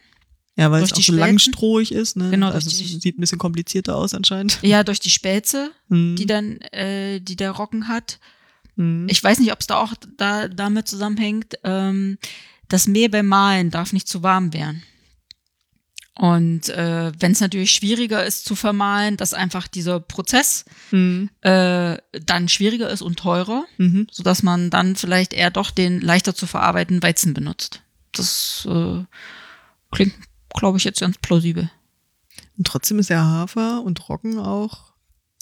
[0.56, 2.16] Ja, weil es auch so langstrohig ist.
[2.16, 2.30] Ne?
[2.30, 4.60] Genau, also die- es sieht ein bisschen komplizierter aus anscheinend.
[4.62, 6.16] Ja, durch die Spelze, Hm.
[6.16, 8.20] die dann, äh, die der Roggen hat.
[8.78, 9.08] Hm.
[9.10, 11.56] Ich weiß nicht, ob es da auch da, damit zusammenhängt.
[11.64, 12.18] Ähm,
[12.74, 14.82] das Mehl beim Mahlen darf nicht zu warm werden.
[16.16, 21.30] Und äh, wenn es natürlich schwieriger ist zu vermahlen, dass einfach dieser Prozess Hm.
[21.42, 24.08] äh, dann schwieriger ist und teurer, Mhm.
[24.12, 27.82] sodass man dann vielleicht eher doch den leichter zu verarbeitenden Weizen benutzt.
[28.12, 29.04] Das äh,
[29.92, 30.14] klingt,
[30.50, 31.70] glaube ich, jetzt ganz plausibel.
[32.58, 34.93] Und trotzdem ist ja Hafer und Roggen auch,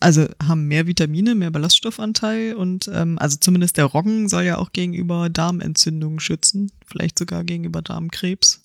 [0.02, 4.74] also haben mehr Vitamine, mehr Ballaststoffanteil und ähm, also zumindest der Roggen soll ja auch
[4.74, 8.62] gegenüber Darmentzündungen schützen, vielleicht sogar gegenüber Darmkrebs.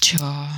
[0.00, 0.50] Tja.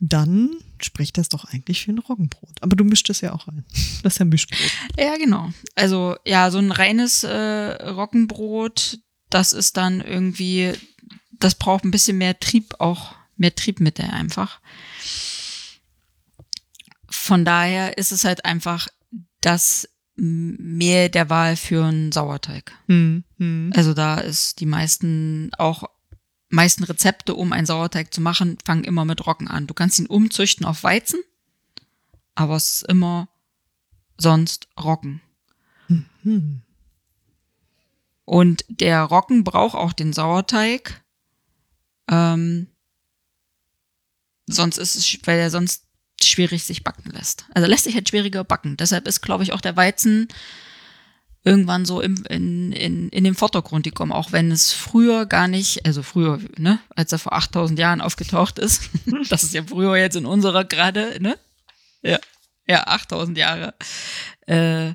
[0.00, 2.62] Dann spricht das doch eigentlich für ein Roggenbrot.
[2.62, 3.64] Aber du mischst es ja auch rein.
[4.02, 4.70] Das ist ja Mischbrot.
[4.96, 5.50] Ja, genau.
[5.74, 7.32] Also ja, so ein reines äh,
[7.90, 10.72] Roggenbrot, das ist dann irgendwie,
[11.32, 14.60] das braucht ein bisschen mehr Trieb auch, mehr Triebmittel einfach.
[17.08, 18.88] Von daher ist es halt einfach
[19.40, 22.72] das Mehl der Wahl für einen Sauerteig.
[22.86, 23.72] Hm, hm.
[23.74, 25.84] Also da ist die meisten auch
[26.50, 29.66] meisten Rezepte, um einen Sauerteig zu machen, fangen immer mit Roggen an.
[29.66, 31.20] Du kannst ihn umzüchten auf Weizen,
[32.34, 33.28] aber es ist immer
[34.16, 35.20] sonst Roggen.
[36.22, 36.62] Hm.
[38.24, 41.02] Und der Roggen braucht auch den Sauerteig.
[42.10, 42.68] Ähm,
[44.46, 45.87] sonst ist es, weil er sonst
[46.22, 47.46] schwierig sich backen lässt.
[47.54, 48.76] Also lässt sich halt schwieriger backen.
[48.76, 50.28] Deshalb ist, glaube ich, auch der Weizen
[51.44, 55.86] irgendwann so im, in, in, in den Vordergrund gekommen, auch wenn es früher gar nicht,
[55.86, 58.90] also früher, ne, als er vor 8000 Jahren aufgetaucht ist,
[59.30, 61.38] das ist ja früher jetzt in unserer gerade, ne,
[62.02, 62.18] ja,
[62.66, 63.74] ja, 8000 Jahre,
[64.46, 64.92] äh,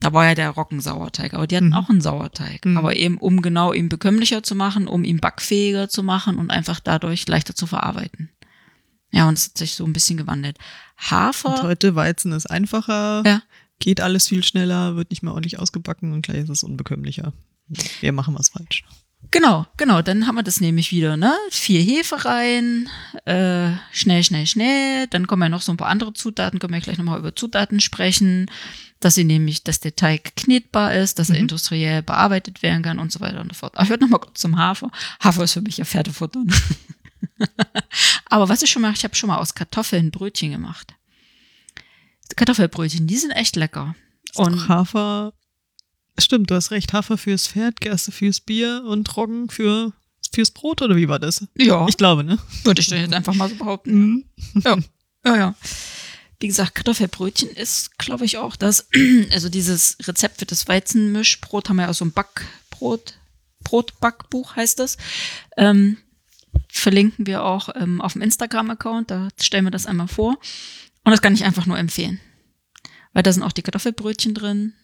[0.00, 1.74] da war ja der Roggensauerteig, aber die hatten Mhm.
[1.74, 2.78] auch einen Sauerteig, Mhm.
[2.78, 6.80] aber eben um genau ihn bekömmlicher zu machen, um ihn backfähiger zu machen und einfach
[6.80, 8.30] dadurch leichter zu verarbeiten.
[9.12, 10.56] Ja, und es hat sich so ein bisschen gewandelt.
[10.58, 13.42] Und Hafer, heute Weizen ist einfacher, Ja.
[13.78, 17.32] geht alles viel schneller, wird nicht mehr ordentlich ausgebacken und gleich ist es unbekömmlicher.
[18.00, 18.84] Wir machen was falsch.
[19.30, 21.32] Genau, genau, dann haben wir das nämlich wieder, ne?
[21.50, 22.88] Vier Hefe rein,
[23.26, 25.06] äh, schnell, schnell, schnell.
[25.08, 27.80] Dann kommen ja noch so ein paar andere Zutaten, können wir gleich nochmal über Zutaten
[27.80, 28.50] sprechen,
[28.98, 31.42] dass sie nämlich, dass der Teig knetbar ist, dass er Mhm.
[31.42, 33.74] industriell bearbeitet werden kann und so weiter und so fort.
[33.74, 34.90] Aber ich würde nochmal kurz zum Hafer.
[35.22, 36.42] Hafer ist für mich ja Pferdefutter.
[38.26, 40.94] Aber was ich schon mal, ich habe schon mal aus Kartoffeln Brötchen gemacht.
[42.36, 43.94] Kartoffelbrötchen, die sind echt lecker.
[44.36, 45.32] Und Hafer,
[46.18, 49.92] stimmt, du hast recht, Hafer fürs Pferd, Gerste fürs Bier und Roggen für,
[50.32, 51.46] fürs Brot oder wie war das?
[51.56, 52.38] ja, Ich glaube, ne?
[52.62, 54.30] würde ich doch jetzt einfach mal so behaupten.
[54.64, 54.76] Ja,
[55.24, 55.54] ja, ja.
[56.38, 58.88] Wie gesagt, Kartoffelbrötchen ist, glaube ich, auch das.
[59.32, 63.14] Also dieses Rezept für das Weizenmischbrot haben wir ja aus so einem Backbrot,
[63.64, 64.96] Brotbackbuch heißt das.
[65.56, 65.98] Ähm,
[66.70, 70.38] verlinken wir auch ähm, auf dem Instagram-Account, da stellen wir das einmal vor.
[71.04, 72.20] Und das kann ich einfach nur empfehlen.
[73.12, 74.74] Weil da sind auch die Kartoffelbrötchen drin.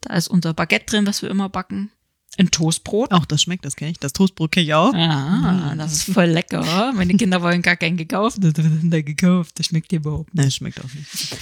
[0.00, 1.90] Da ist unser Baguette drin, was wir immer backen.
[2.36, 3.12] Ein Toastbrot.
[3.12, 3.98] Auch das schmeckt, das kenne ich.
[3.98, 4.94] Das Toastbrot kenne ich auch.
[4.94, 6.92] Ah, das ist voll lecker.
[6.94, 8.38] Meine Kinder wollen gar keinen gekauft.
[8.40, 9.58] Das haben da gekauft.
[9.58, 10.42] Das schmeckt dir überhaupt nicht.
[10.42, 11.36] Nein, schmeckt auch nicht.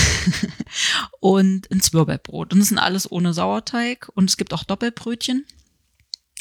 [1.20, 2.52] Und ein Zwirbelbrot.
[2.52, 4.08] Und das sind alles ohne Sauerteig.
[4.14, 5.44] Und es gibt auch Doppelbrötchen.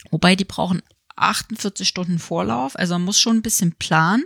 [0.09, 0.83] Wobei die brauchen
[1.17, 2.77] 48 Stunden Vorlauf.
[2.77, 4.23] Also man muss schon ein bisschen planen.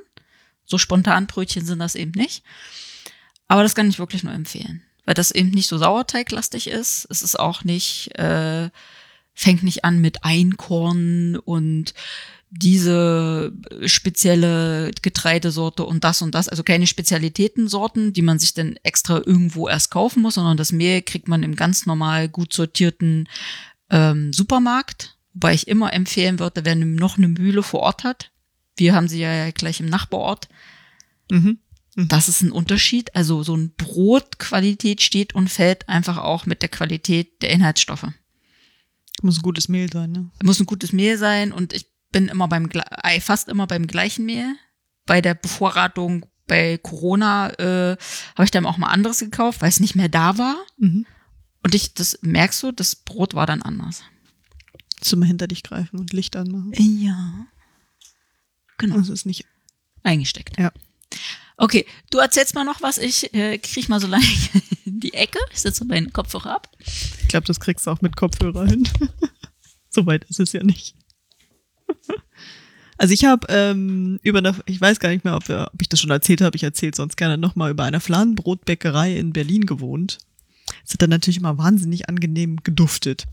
[0.65, 2.43] So spontan Brötchen sind das eben nicht.
[3.47, 4.83] Aber das kann ich wirklich nur empfehlen.
[5.05, 7.07] Weil das eben nicht so sauerteiglastig ist.
[7.09, 8.69] Es ist auch nicht, äh,
[9.33, 11.93] fängt nicht an mit Einkorn und
[12.53, 13.53] diese
[13.85, 19.69] spezielle Getreidesorte und das und das, also keine Spezialitätensorten, die man sich dann extra irgendwo
[19.69, 23.29] erst kaufen muss, sondern das Mehl kriegt man im ganz normal gut sortierten
[23.89, 28.31] ähm, Supermarkt, wobei ich immer empfehlen würde, wer noch eine Mühle vor Ort hat.
[28.77, 30.47] Wir haben sie ja gleich im Nachbarort.
[31.29, 31.59] Mhm.
[31.95, 33.15] Das ist ein Unterschied.
[33.15, 38.07] Also so ein Brotqualität steht und fällt einfach auch mit der Qualität der Inhaltsstoffe.
[39.21, 40.31] Muss ein gutes Mehl sein, ne?
[40.41, 42.69] Muss ein gutes Mehl sein und ich bin immer beim
[43.03, 44.55] äh, fast immer beim gleichen Mehl.
[45.05, 47.97] Bei der Bevorratung bei Corona äh,
[48.35, 50.55] habe ich dann auch mal anderes gekauft, weil es nicht mehr da war.
[50.77, 51.05] Mhm.
[51.63, 54.03] Und ich, das merkst du, das Brot war dann anders.
[55.01, 56.73] Zum hinter dich greifen und Licht anmachen.
[56.77, 57.47] Ja.
[58.77, 58.97] Genau.
[58.97, 59.45] Das ist nicht.
[60.03, 60.57] Eingesteckt.
[60.57, 60.71] Ja.
[61.57, 62.97] Okay, du erzählst mal noch was.
[62.97, 64.25] Ich äh, krieg mal so lange
[64.85, 65.39] in die Ecke.
[65.51, 66.69] Ich setze meinen Kopfhörer ab.
[66.79, 68.87] Ich glaube, das kriegst du auch mit Kopfhörer hin.
[69.89, 70.95] so weit ist es ja nicht.
[72.97, 75.89] Also ich habe ähm, über eine, ich weiß gar nicht mehr, ob, wir, ob ich
[75.89, 80.19] das schon erzählt habe, ich erzähle sonst gerne nochmal über eine Fladenbrotbäckerei in Berlin gewohnt.
[80.85, 83.25] Es hat dann natürlich immer wahnsinnig angenehm geduftet.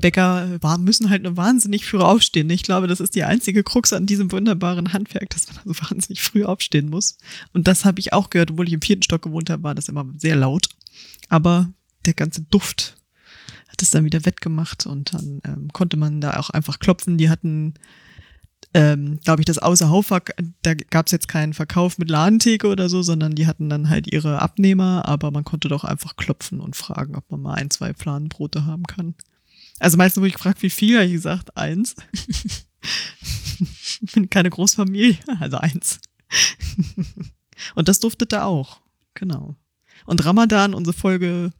[0.00, 2.50] Bäcker müssen halt nur wahnsinnig früh aufstehen.
[2.50, 6.22] Ich glaube, das ist die einzige Krux an diesem wunderbaren Handwerk, dass man also wahnsinnig
[6.22, 7.18] früh aufstehen muss.
[7.52, 9.88] Und das habe ich auch gehört, obwohl ich im vierten Stock gewohnt habe, war das
[9.88, 10.68] immer sehr laut.
[11.28, 11.70] Aber
[12.06, 12.96] der ganze Duft
[13.68, 17.18] hat es dann wieder wettgemacht und dann ähm, konnte man da auch einfach klopfen.
[17.18, 17.74] Die hatten,
[18.72, 23.02] ähm, glaube ich, das Außerhaufwerk, da gab es jetzt keinen Verkauf mit Ladentheke oder so,
[23.02, 27.16] sondern die hatten dann halt ihre Abnehmer, aber man konnte doch einfach klopfen und fragen,
[27.16, 29.14] ob man mal ein, zwei Fladenbrote haben kann.
[29.78, 31.94] Also meistens wurde ich gefragt, wie viel, habe ich gesagt, eins.
[32.12, 32.66] Ich
[34.14, 36.00] bin keine Großfamilie, also eins.
[37.74, 38.80] Und das duftete auch.
[39.14, 39.56] Genau.
[40.06, 41.52] Und Ramadan, unsere Folge,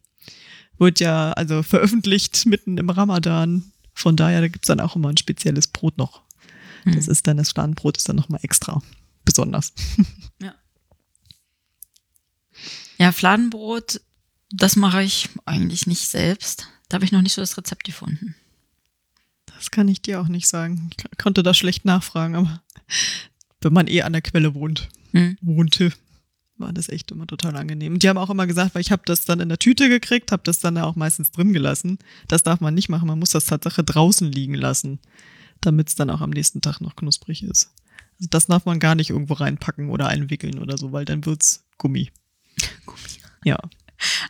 [0.78, 3.72] wird ja also veröffentlicht mitten im Ramadan.
[3.94, 6.22] Von daher, da gibt's dann auch immer ein spezielles Brot noch.
[6.84, 7.12] Das Hm.
[7.12, 8.82] ist dann, das Fladenbrot ist dann nochmal extra
[9.24, 9.72] besonders.
[12.96, 14.00] Ja, Fladenbrot,
[14.52, 16.68] das mache ich eigentlich nicht selbst.
[16.94, 18.36] Da habe ich noch nicht so das Rezept gefunden.
[19.46, 20.90] Das kann ich dir auch nicht sagen.
[20.96, 22.62] Ich konnte das schlecht nachfragen, aber
[23.60, 25.36] wenn man eh an der Quelle wohnt, Hm.
[25.42, 25.92] wohnte,
[26.56, 27.94] war das echt immer total angenehm.
[27.94, 30.30] Und die haben auch immer gesagt, weil ich habe das dann in der Tüte gekriegt,
[30.30, 31.98] habe das dann auch meistens drin gelassen.
[32.28, 35.00] Das darf man nicht machen, man muss das Tatsache draußen liegen lassen,
[35.60, 37.72] damit es dann auch am nächsten Tag noch knusprig ist.
[38.20, 41.64] Also das darf man gar nicht irgendwo reinpacken oder einwickeln oder so, weil dann wird's
[41.76, 42.12] Gummi.
[42.86, 43.00] Gummi.
[43.42, 43.58] Ja.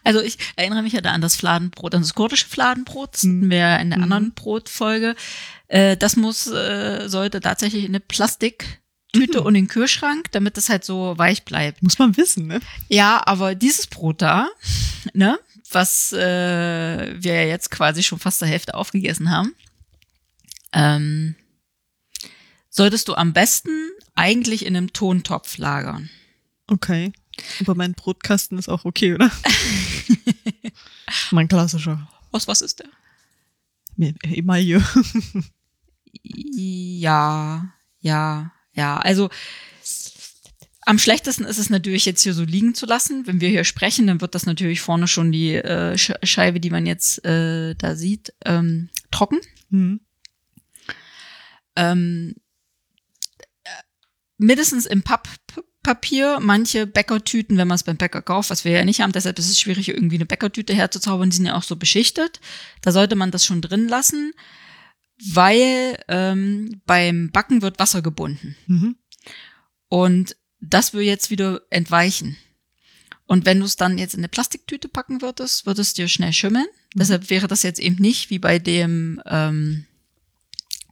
[0.05, 3.39] Also ich erinnere mich ja da an das Fladenbrot, an das kurdische Fladenbrot, das Mhm.
[3.41, 4.05] hatten wir ja in der Mhm.
[4.05, 5.17] anderen Brotfolge.
[5.69, 9.47] Äh, das muss, äh, sollte tatsächlich in eine Plastiktüte Mhm.
[9.47, 11.83] und in den Kühlschrank, damit es halt so weich bleibt.
[11.83, 12.61] Muss man wissen, ne?
[12.89, 14.49] Ja, aber dieses Brot da,
[15.15, 15.39] ne,
[15.71, 16.19] was äh,
[17.23, 19.55] wir ja jetzt quasi schon fast zur Hälfte aufgegessen haben,
[20.73, 21.35] ähm,
[22.71, 23.71] solltest du am besten
[24.15, 26.11] eigentlich in einem Tontopf lagern.
[26.67, 27.13] Okay.
[27.61, 29.31] Aber mein Brotkasten ist auch okay, oder?
[31.31, 32.09] mein klassischer.
[32.33, 32.89] Aus was ist der?
[34.25, 34.83] Emaille.
[36.23, 38.97] Ja, ja, ja.
[38.99, 39.31] Also
[40.87, 43.27] am schlechtesten ist es natürlich jetzt hier so liegen zu lassen.
[43.27, 46.71] Wenn wir hier sprechen, dann wird das natürlich vorne schon die äh, Sch- Scheibe, die
[46.71, 49.41] man jetzt äh, da sieht, ähm, trocken.
[49.71, 50.01] Hm.
[51.77, 52.35] Ähm,
[53.65, 53.71] äh,
[54.39, 55.03] mindestens im
[55.85, 56.41] Papppapier.
[56.41, 59.51] Manche Bäckertüten, wenn man es beim Bäcker kauft, was wir ja nicht haben, deshalb ist
[59.51, 62.41] es schwierig, irgendwie eine Bäckertüte herzuzaubern, die sind ja auch so beschichtet.
[62.81, 64.33] Da sollte man das schon drin lassen,
[65.33, 68.57] weil ähm, beim Backen wird Wasser gebunden.
[68.67, 68.97] Mhm.
[69.89, 72.37] Und das will jetzt wieder entweichen.
[73.27, 76.33] Und wenn du es dann jetzt in eine Plastiktüte packen würdest, wird es dir schnell
[76.33, 76.67] schimmeln.
[76.95, 79.87] Deshalb wäre das jetzt eben nicht wie bei dem ähm,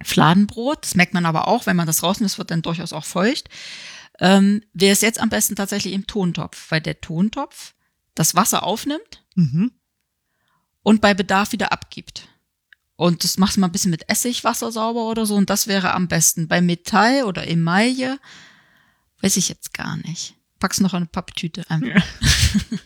[0.02, 0.84] Fladenbrot.
[0.84, 3.48] Das merkt man aber auch, wenn man das rausnimmt, wird dann durchaus auch feucht.
[4.20, 7.74] Ähm, wäre es jetzt am besten tatsächlich im Tontopf, weil der Tontopf
[8.14, 9.72] das Wasser aufnimmt Mhm.
[10.82, 12.28] und bei Bedarf wieder abgibt.
[12.96, 15.92] Und das machst du mal ein bisschen mit Essigwasser sauber oder so und das wäre
[15.94, 16.46] am besten.
[16.46, 18.18] Bei Metall oder Emaille
[19.22, 20.34] weiß ich jetzt gar nicht.
[20.58, 21.88] Pack's noch in eine Papptüte einfach.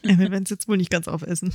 [0.02, 1.52] Ja, wir werden es jetzt wohl nicht ganz aufessen.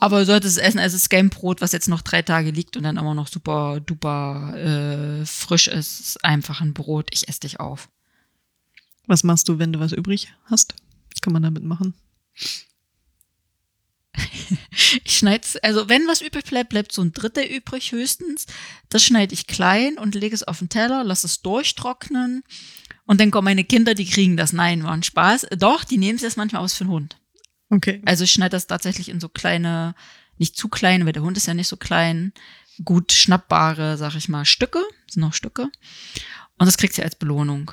[0.00, 2.82] Aber du solltest es essen, es ist Gamebrot, was jetzt noch drei Tage liegt und
[2.82, 6.00] dann immer noch super duper äh, frisch ist.
[6.00, 7.08] ist einfach ein Brot.
[7.12, 7.88] Ich esse dich auf.
[9.06, 10.74] Was machst du, wenn du was übrig hast?
[11.12, 11.94] Was kann man damit machen?
[15.04, 18.46] Ich schneid's, also wenn was übrig bleibt, bleibt so ein Drittel übrig höchstens.
[18.88, 22.42] Das schneide ich klein und lege es auf den Teller, lasse es durchtrocknen.
[23.06, 24.52] Und dann kommen meine Kinder, die kriegen das.
[24.52, 25.48] Nein, war ein Spaß.
[25.58, 27.16] Doch, die nehmen es jetzt manchmal aus für den Hund.
[27.70, 28.02] Okay.
[28.04, 29.94] Also ich schneide das tatsächlich in so kleine,
[30.38, 32.32] nicht zu kleine, weil der Hund ist ja nicht so klein,
[32.84, 35.62] gut schnappbare, sag ich mal, Stücke, sind noch Stücke.
[36.58, 37.72] Und das kriegt sie als Belohnung.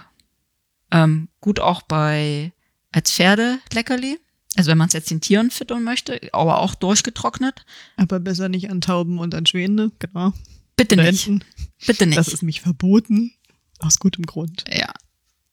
[0.93, 2.53] Ähm, gut auch bei,
[2.91, 4.19] als Pferdeleckerli.
[4.56, 7.65] Also wenn man es jetzt den Tieren füttern möchte, aber auch durchgetrocknet.
[7.97, 10.32] Aber besser nicht an Tauben und an Schwäne, genau.
[10.75, 11.27] Bitte Oder nicht.
[11.27, 11.45] Enten.
[11.86, 12.17] Bitte nicht.
[12.17, 13.34] Das ist mich verboten.
[13.79, 14.63] Aus gutem Grund.
[14.71, 14.93] ja.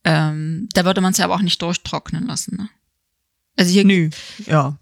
[0.02, 2.56] Ähm, da würde man es ja aber auch nicht durchtrocknen lassen.
[2.56, 2.68] Ne?
[3.56, 4.08] Also hier Nö.
[4.46, 4.78] Ja.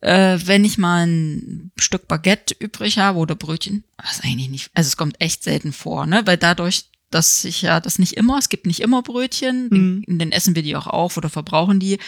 [0.00, 4.88] äh, wenn ich mal ein Stück Baguette übrig habe oder Brötchen, was eigentlich nicht, also
[4.88, 6.22] es kommt echt selten vor, ne?
[6.24, 9.68] Weil dadurch, dass ich ja das nicht immer, es gibt nicht immer Brötchen,
[10.08, 10.18] Mhm.
[10.18, 11.98] dann essen wir die auch auf oder verbrauchen die.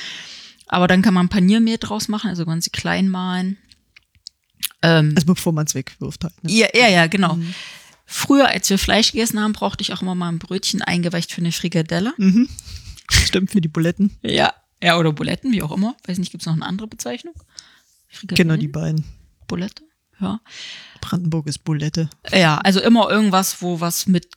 [0.67, 3.57] Aber dann kann man Paniermehl draus machen, also ganz klein mahlen.
[4.83, 6.43] Ähm, Also bevor man es wegwirft halt.
[6.45, 6.51] Ne?
[6.53, 7.35] ja, ja, ja, genau.
[7.37, 7.55] Mhm.
[8.05, 11.41] Früher, als wir Fleisch gegessen haben, brauchte ich auch immer mal ein Brötchen eingeweicht für
[11.41, 12.15] eine Frikadelle.
[12.19, 12.49] Mhm.
[13.11, 14.17] Stimmt für die Buletten.
[14.23, 14.53] Ja.
[14.83, 15.97] Ja, oder Buletten, wie auch immer.
[16.07, 17.35] Weiß nicht, gibt's noch eine andere Bezeichnung?
[18.29, 19.05] Genau die beiden.
[19.49, 19.83] Bulette?
[20.21, 20.41] Ja.
[21.01, 22.09] Brandenburg ist Bulette.
[22.33, 24.29] Ja, also immer irgendwas, wo was mit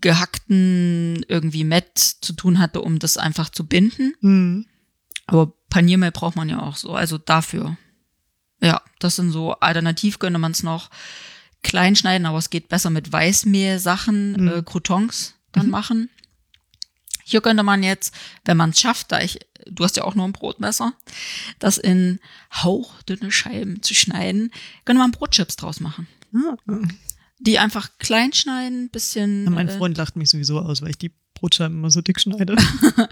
[0.00, 4.14] gehackten irgendwie Mett zu tun hatte, um das einfach zu binden.
[4.20, 4.66] Mhm.
[5.26, 7.76] Aber Paniermehl braucht man ja auch so, also dafür.
[8.60, 10.90] Ja, das sind so alternativ könnte man es noch
[11.62, 14.48] klein schneiden, aber es geht besser mit Weißmehl-Sachen, Mhm.
[14.48, 15.70] äh, Croutons dann Mhm.
[15.72, 16.10] machen.
[17.24, 18.14] Hier könnte man jetzt,
[18.44, 20.92] wenn man es schafft, da ich, du hast ja auch nur ein Brotmesser,
[21.58, 22.20] das in
[22.52, 24.50] hauchdünne Scheiben zu schneiden,
[24.84, 26.06] könnte man Brotchips draus machen.
[26.34, 26.56] Ah.
[27.40, 29.44] Die einfach klein schneiden, bisschen.
[29.44, 32.20] Ja, mein äh, Freund lacht mich sowieso aus, weil ich die Brotscheiben immer so dick
[32.20, 32.56] schneide.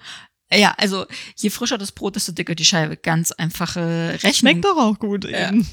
[0.55, 1.07] Ja, also
[1.37, 2.97] je frischer das Brot, desto dicker die Scheibe.
[2.97, 4.33] Ganz einfache Rechnung.
[4.35, 5.49] Schmeckt doch auch gut Ja.
[5.49, 5.66] eben.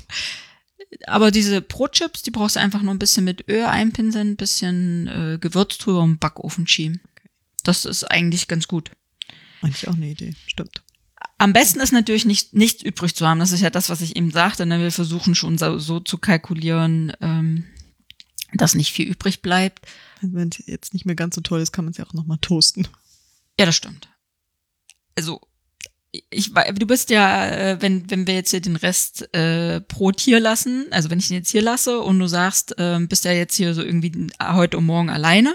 [1.08, 5.08] aber diese Brotchips, die brauchst du einfach nur ein bisschen mit Öl einpinseln, ein bisschen
[5.08, 7.02] äh, Gewürz drüber und Backofen schieben.
[7.64, 8.92] Das ist eigentlich ganz gut.
[9.62, 10.82] Eigentlich auch eine Idee, stimmt.
[11.38, 13.40] Am besten ist natürlich nicht nichts übrig zu haben.
[13.40, 14.66] Das ist ja das, was ich eben sagte.
[14.66, 14.80] Ne?
[14.80, 17.66] Wir versuchen schon so, so zu kalkulieren, ähm,
[18.54, 19.86] dass nicht viel übrig bleibt.
[20.22, 22.38] Wenn es jetzt nicht mehr ganz so toll ist, kann man es ja auch nochmal
[22.42, 22.88] toasten.
[23.60, 24.10] Ja, das stimmt.
[25.16, 25.42] Also
[26.12, 30.40] ich du bist ja, äh, wenn wenn wir jetzt hier den Rest äh, Brot hier
[30.40, 33.56] lassen, also wenn ich den jetzt hier lasse und du sagst, ähm, bist ja jetzt
[33.56, 35.54] hier so irgendwie heute und morgen alleine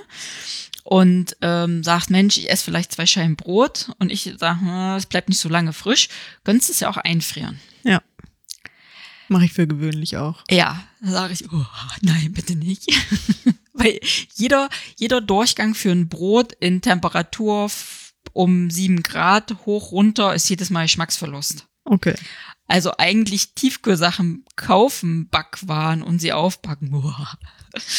[0.84, 5.28] und ähm, sagst, Mensch, ich esse vielleicht zwei Scheiben Brot und ich sage, es bleibt
[5.28, 6.08] nicht so lange frisch,
[6.44, 7.58] könntest es ja auch einfrieren.
[7.82, 8.00] Ja.
[9.28, 10.42] Mache ich für gewöhnlich auch.
[10.50, 11.64] Ja, da sage ich, oh,
[12.02, 12.86] nein, bitte nicht.
[13.72, 13.98] Weil
[14.34, 17.70] jeder, jeder Durchgang für ein Brot in Temperatur
[18.32, 21.66] um sieben Grad hoch runter ist jedes Mal Geschmacksverlust.
[21.84, 22.14] Okay.
[22.66, 26.90] Also eigentlich Tiefkühlsachen kaufen, Backwaren und sie aufbacken.
[26.92, 27.36] Boah.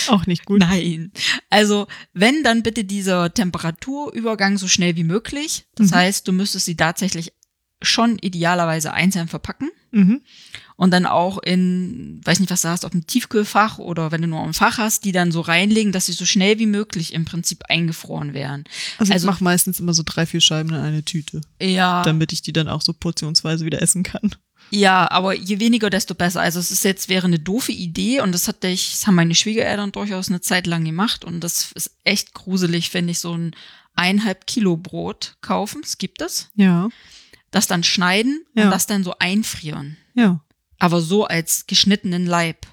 [0.07, 0.59] Auch nicht gut.
[0.59, 1.11] Nein.
[1.49, 5.65] Also wenn, dann bitte dieser Temperaturübergang so schnell wie möglich.
[5.75, 5.95] Das Mhm.
[5.95, 7.33] heißt, du müsstest sie tatsächlich
[7.81, 10.21] schon idealerweise einzeln verpacken Mhm.
[10.77, 14.27] Und dann auch in, weiß nicht, was du hast, auf dem Tiefkühlfach oder wenn du
[14.27, 17.23] nur ein Fach hast, die dann so reinlegen, dass sie so schnell wie möglich im
[17.25, 18.65] Prinzip eingefroren werden.
[18.97, 22.33] Also, Also- ich mache meistens immer so drei, vier Scheiben in eine Tüte, Ja, damit
[22.33, 24.35] ich die dann auch so portionsweise wieder essen kann.
[24.71, 26.41] ja, aber je weniger, desto besser.
[26.41, 29.35] Also es ist jetzt wäre eine doofe Idee und das hatte ich, das haben meine
[29.35, 33.55] Schwiegereltern durchaus eine Zeit lang gemacht und das ist echt gruselig, wenn ich so ein
[33.97, 36.89] eineinhalb Kilo Brot kaufen, es gibt es, Ja.
[37.51, 38.65] das dann schneiden Ja.
[38.65, 39.95] und das dann so einfrieren.
[40.15, 40.41] Ja.
[40.85, 42.67] Aber so als geschnittenen Leib.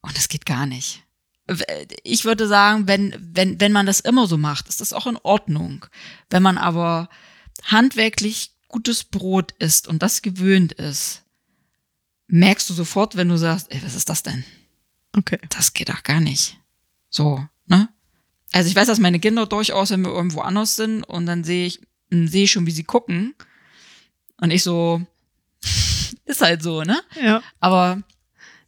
[0.00, 1.02] Und das geht gar nicht.
[2.02, 5.18] Ich würde sagen, wenn, wenn, wenn man das immer so macht, ist das auch in
[5.18, 5.84] Ordnung.
[6.30, 7.10] Wenn man aber
[7.64, 11.24] handwerklich gutes Brot isst und das gewöhnt ist,
[12.26, 14.42] merkst du sofort, wenn du sagst, ey, was ist das denn?
[15.14, 15.38] Okay.
[15.50, 16.58] Das geht doch gar nicht.
[17.10, 17.90] So, ne?
[18.50, 21.66] Also ich weiß, dass meine Kinder durchaus, wenn wir irgendwo anders sind und dann sehe
[21.66, 23.34] ich, sehe ich schon, wie sie gucken.
[24.38, 25.06] Und ich so,
[26.26, 27.00] ist halt so, ne?
[27.22, 27.42] Ja.
[27.60, 28.02] Aber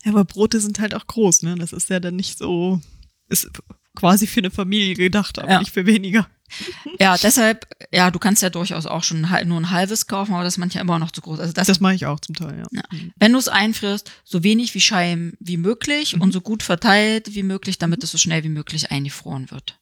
[0.04, 1.56] Ja, aber Brote sind halt auch groß, ne?
[1.56, 2.80] Das ist ja dann nicht so,
[3.28, 3.48] ist
[3.96, 5.58] quasi für eine Familie gedacht, aber Ja.
[5.58, 6.28] nicht für weniger.
[7.00, 10.44] ja, deshalb, ja, du kannst ja durchaus auch schon halt nur ein halbes kaufen, aber
[10.44, 11.40] das ist manchmal immer noch zu groß.
[11.40, 12.66] Also das, Das mache ich auch zum Teil, ja.
[12.70, 12.82] Ja.
[13.16, 16.22] wenn du es einfrierst, so wenig wie Scheiben wie möglich Mhm.
[16.22, 19.80] und so gut verteilt wie möglich, damit es so schnell wie möglich eingefroren wird.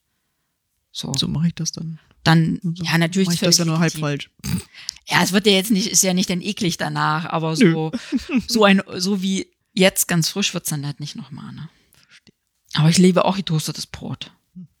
[0.97, 1.99] So, So mache ich das dann.
[2.23, 3.27] dann, So ja, natürlich.
[3.27, 4.29] mache ich das ja nur halb falsch.
[5.07, 7.91] Ja, es wird ja jetzt nicht, ist ja nicht dann eklig danach, aber so,
[8.47, 11.67] so ein, so wie jetzt ganz frisch wird's dann halt nicht nochmal, ne?
[12.75, 14.31] Aber ich liebe auch getoastetes Brot.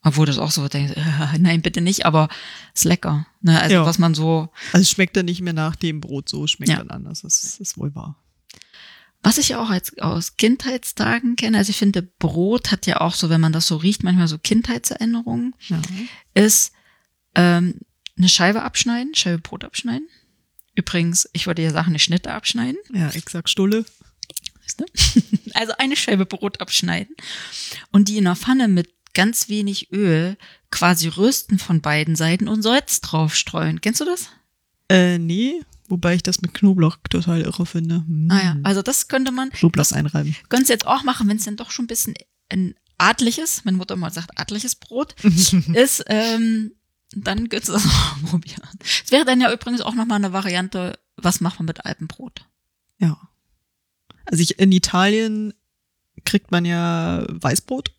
[0.03, 1.01] Obwohl das auch so denkt, äh,
[1.37, 2.29] nein, bitte nicht, aber
[2.73, 3.27] ist lecker.
[3.41, 3.59] Ne?
[3.61, 3.85] Also Ja.
[3.85, 6.69] was man so, Also es schmeckt dann nicht mehr nach dem Brot so, es schmeckt
[6.71, 6.77] Ja.
[6.77, 7.21] dann anders.
[7.23, 8.15] Das ist wohl wahr.
[9.25, 13.29] Was ich auch als, aus Kindheitstagen kenne, also ich finde, Brot hat ja auch so,
[13.29, 15.81] wenn man das so riecht, manchmal so Kindheitserinnerungen, Ja.
[16.35, 16.71] ist
[17.35, 17.79] ähm,
[18.17, 20.07] eine Scheibe abschneiden, Scheibe Brot abschneiden.
[20.75, 22.77] Übrigens, ich würde ja sagen, eine Schnitte abschneiden.
[22.93, 23.85] Ja, exakt Stulle.
[24.63, 24.85] Weißt du?
[25.55, 27.15] Also eine Scheibe Brot abschneiden
[27.91, 30.37] und die in der Pfanne mit ganz wenig Öl
[30.69, 33.79] quasi rösten von beiden Seiten und Salz draufstreuen.
[33.79, 34.27] Kennst du das?
[34.89, 38.03] Äh, nee, wobei ich das mit Knoblauch total irre finde.
[38.07, 38.31] Mm.
[38.31, 40.35] Ah ja, also das könnte man, Knoblauch einreiben.
[40.49, 42.15] könntest jetzt auch machen, wenn es dann doch schon ein bisschen
[42.49, 46.71] ein adliches, meine Mutter immer sagt adliches Brot ist, ähm,
[47.15, 48.61] dann könntest du das auch probieren.
[49.03, 52.45] Es wäre dann ja übrigens auch nochmal eine Variante, was macht man mit Alpenbrot?
[52.99, 53.17] Ja.
[54.25, 55.53] Also ich, in Italien
[56.25, 57.91] kriegt man ja Weißbrot,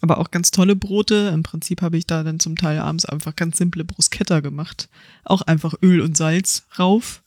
[0.00, 1.30] aber auch ganz tolle Brote.
[1.34, 4.88] Im Prinzip habe ich da dann zum Teil abends einfach ganz simple Bruschetta gemacht.
[5.24, 7.22] Auch einfach Öl und Salz rauf.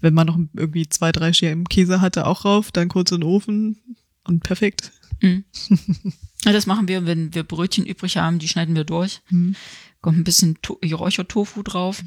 [0.00, 3.28] Wenn man noch irgendwie zwei, drei Scheiben Käse hatte, auch rauf, dann kurz in den
[3.28, 3.78] Ofen
[4.24, 4.92] und perfekt.
[5.20, 5.44] Mhm.
[6.44, 9.22] Das machen wir, wenn wir Brötchen übrig haben, die schneiden wir durch.
[9.26, 9.56] Hm.
[10.00, 12.04] kommt ein bisschen to Räuchertofu drauf,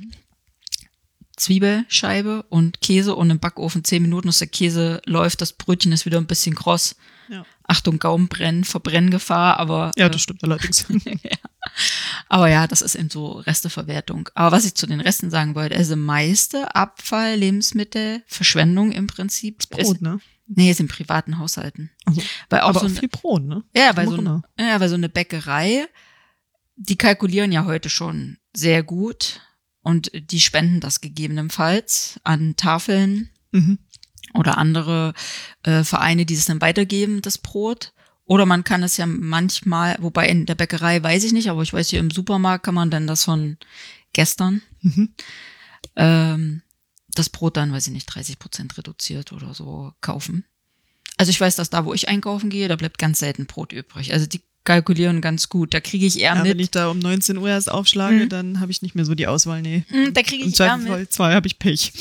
[1.41, 6.05] Zwiebelscheibe und Käse und im Backofen zehn Minuten, dass der Käse läuft, das Brötchen ist
[6.05, 6.95] wieder ein bisschen kross.
[7.29, 7.45] Ja.
[7.67, 10.85] Achtung, Gaumenbrennen, Verbrenngefahr, aber Ja, äh, das stimmt allerdings.
[12.29, 14.29] aber ja, das ist eben so Resteverwertung.
[14.35, 19.59] Aber was ich zu den Resten sagen wollte, also meiste Abfall, Lebensmittel, Verschwendung im Prinzip
[19.61, 20.19] ist, Brot, ne?
[20.47, 21.89] nee, ist in privaten Haushalten.
[22.05, 23.63] Also, Weil auch aber so eine- viel Brot, ne?
[23.75, 25.87] ja, weil so, eine, ja, weil so eine Bäckerei,
[26.75, 29.39] die kalkulieren ja heute schon sehr gut
[29.83, 33.79] und die spenden das gegebenenfalls an Tafeln Mhm.
[34.33, 35.13] oder andere
[35.63, 37.93] äh, Vereine, die es dann weitergeben, das Brot.
[38.25, 41.73] Oder man kann es ja manchmal, wobei in der Bäckerei weiß ich nicht, aber ich
[41.73, 43.57] weiß hier im Supermarkt kann man dann das von
[44.13, 45.13] gestern, Mhm.
[45.97, 46.61] ähm,
[47.13, 50.45] das Brot dann, weiß ich nicht, 30 Prozent reduziert oder so kaufen.
[51.17, 54.13] Also ich weiß, dass da, wo ich einkaufen gehe, da bleibt ganz selten Brot übrig.
[54.13, 55.73] Also die kalkulieren ganz gut.
[55.73, 56.51] Da kriege ich eher Ja, mit.
[56.51, 58.29] wenn ich da um 19 Uhr erst aufschlage, Mhm.
[58.29, 59.83] dann habe ich nicht mehr so die Auswahl, nee.
[59.89, 61.11] Hm, da kriege ich eher mit.
[61.11, 61.91] Zwei habe ich Pech.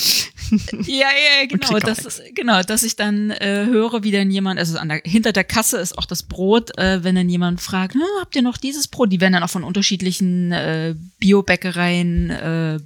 [0.51, 1.79] Ja, ja, ja, genau.
[1.79, 5.33] Das ist, genau, dass ich dann äh, höre, wie dann jemand, also an der, hinter
[5.33, 8.57] der Kasse ist auch das Brot, äh, wenn dann jemand fragt, "Na, habt ihr noch
[8.59, 9.11] dieses Brot?
[9.13, 12.79] Die werden dann auch von unterschiedlichen äh, Biobäckereien äh,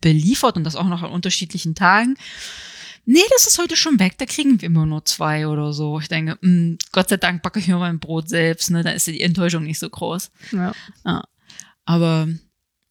[0.00, 2.16] beliefert und das auch noch an unterschiedlichen Tagen.
[3.06, 5.98] Nee, das ist heute schon weg, da kriegen wir immer nur zwei oder so.
[6.00, 8.82] Ich denke, mh, Gott sei Dank backe ich mir mein Brot selbst, ne?
[8.82, 10.30] Da ist die Enttäuschung nicht so groß.
[10.52, 10.72] Ja.
[11.84, 12.28] Aber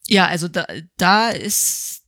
[0.07, 0.65] ja, also da,
[0.97, 2.01] da ist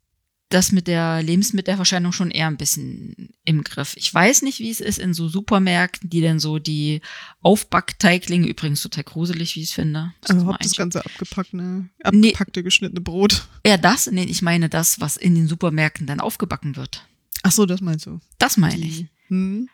[0.50, 3.96] das mit der Lebensmittelverschwendung schon eher ein bisschen im Griff.
[3.98, 7.02] Ich weiß nicht, wie es ist in so Supermärkten, die dann so die
[7.42, 10.14] Aufbackteiglinge, übrigens total gruselig, wie ich es finde.
[10.28, 11.88] Also überhaupt das ganze abgepackte, Nee.
[12.04, 13.48] abgepackte geschnittene Brot.
[13.66, 14.06] ja, das?
[14.12, 17.08] Nee, ich meine das, was in den Supermärkten dann aufgebacken wird.
[17.48, 18.20] Ach so, das meinst du.
[18.40, 18.98] Das meine ich.
[18.98, 19.70] Die, hm?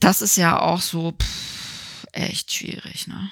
[0.00, 3.30] Das ist ja auch so pff, echt schwierig, ne?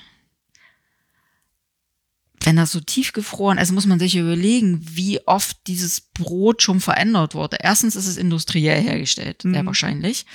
[2.45, 7.35] Wenn das so tiefgefroren, also muss man sich überlegen, wie oft dieses Brot schon verändert
[7.35, 7.57] wurde.
[7.61, 9.67] Erstens ist es industriell hergestellt, sehr Mhm.
[9.67, 10.27] wahrscheinlich.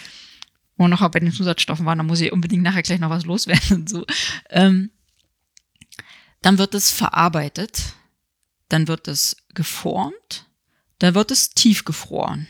[0.76, 3.78] Und noch bei den Zusatzstoffen waren, da muss ich unbedingt nachher gleich noch was loswerden
[3.78, 4.06] und so.
[4.50, 4.90] Ähm,
[6.42, 7.94] dann wird es verarbeitet,
[8.68, 10.48] dann wird es geformt,
[11.00, 12.48] dann wird es tiefgefroren,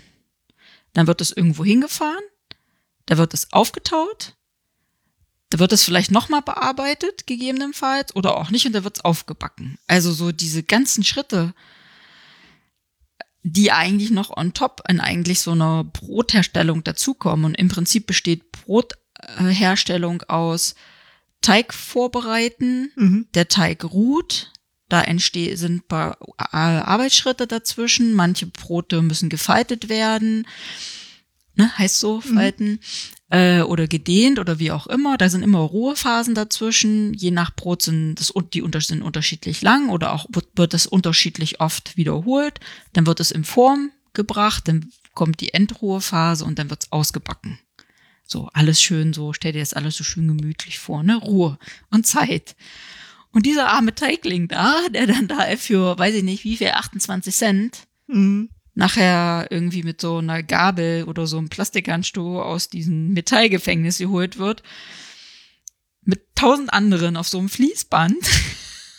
[0.93, 2.23] dann wird es irgendwo hingefahren,
[3.05, 4.35] da wird es aufgetaut,
[5.49, 9.77] da wird es vielleicht nochmal bearbeitet, gegebenenfalls, oder auch nicht, und da wird es aufgebacken.
[9.87, 11.53] Also so diese ganzen Schritte,
[13.43, 17.45] die eigentlich noch on top in eigentlich so einer Brotherstellung dazukommen.
[17.45, 20.75] Und im Prinzip besteht Brotherstellung aus
[21.41, 23.27] Teig vorbereiten, Mhm.
[23.33, 24.51] der Teig ruht,
[24.91, 28.13] da entstehen sind ein paar äh, Arbeitsschritte dazwischen.
[28.13, 30.45] Manche Brote müssen gefaltet werden,
[31.55, 32.79] ne, heißt so, falten,
[33.29, 35.17] äh, oder gedehnt oder wie auch immer.
[35.17, 37.13] Da sind immer Ruhephasen dazwischen.
[37.13, 41.61] Je nach Brot sind das, die sind unterschiedlich lang oder auch wird, wird das unterschiedlich
[41.61, 42.59] oft wiederholt.
[42.93, 47.59] Dann wird es in Form gebracht, dann kommt die Endruhephase und dann wird es ausgebacken.
[48.25, 51.15] So, alles schön so, stell dir das alles so schön gemütlich vor, ne?
[51.15, 51.57] Ruhe
[51.89, 52.55] und Zeit.
[53.31, 57.33] Und dieser arme Teigling da, der dann da für, weiß ich nicht, wie viel, 28
[57.35, 58.49] Cent, Mhm.
[58.73, 64.63] nachher irgendwie mit so einer Gabel oder so einem Plastikhandschuh aus diesem Metallgefängnis geholt wird,
[66.03, 68.17] mit tausend anderen auf so einem Fließband.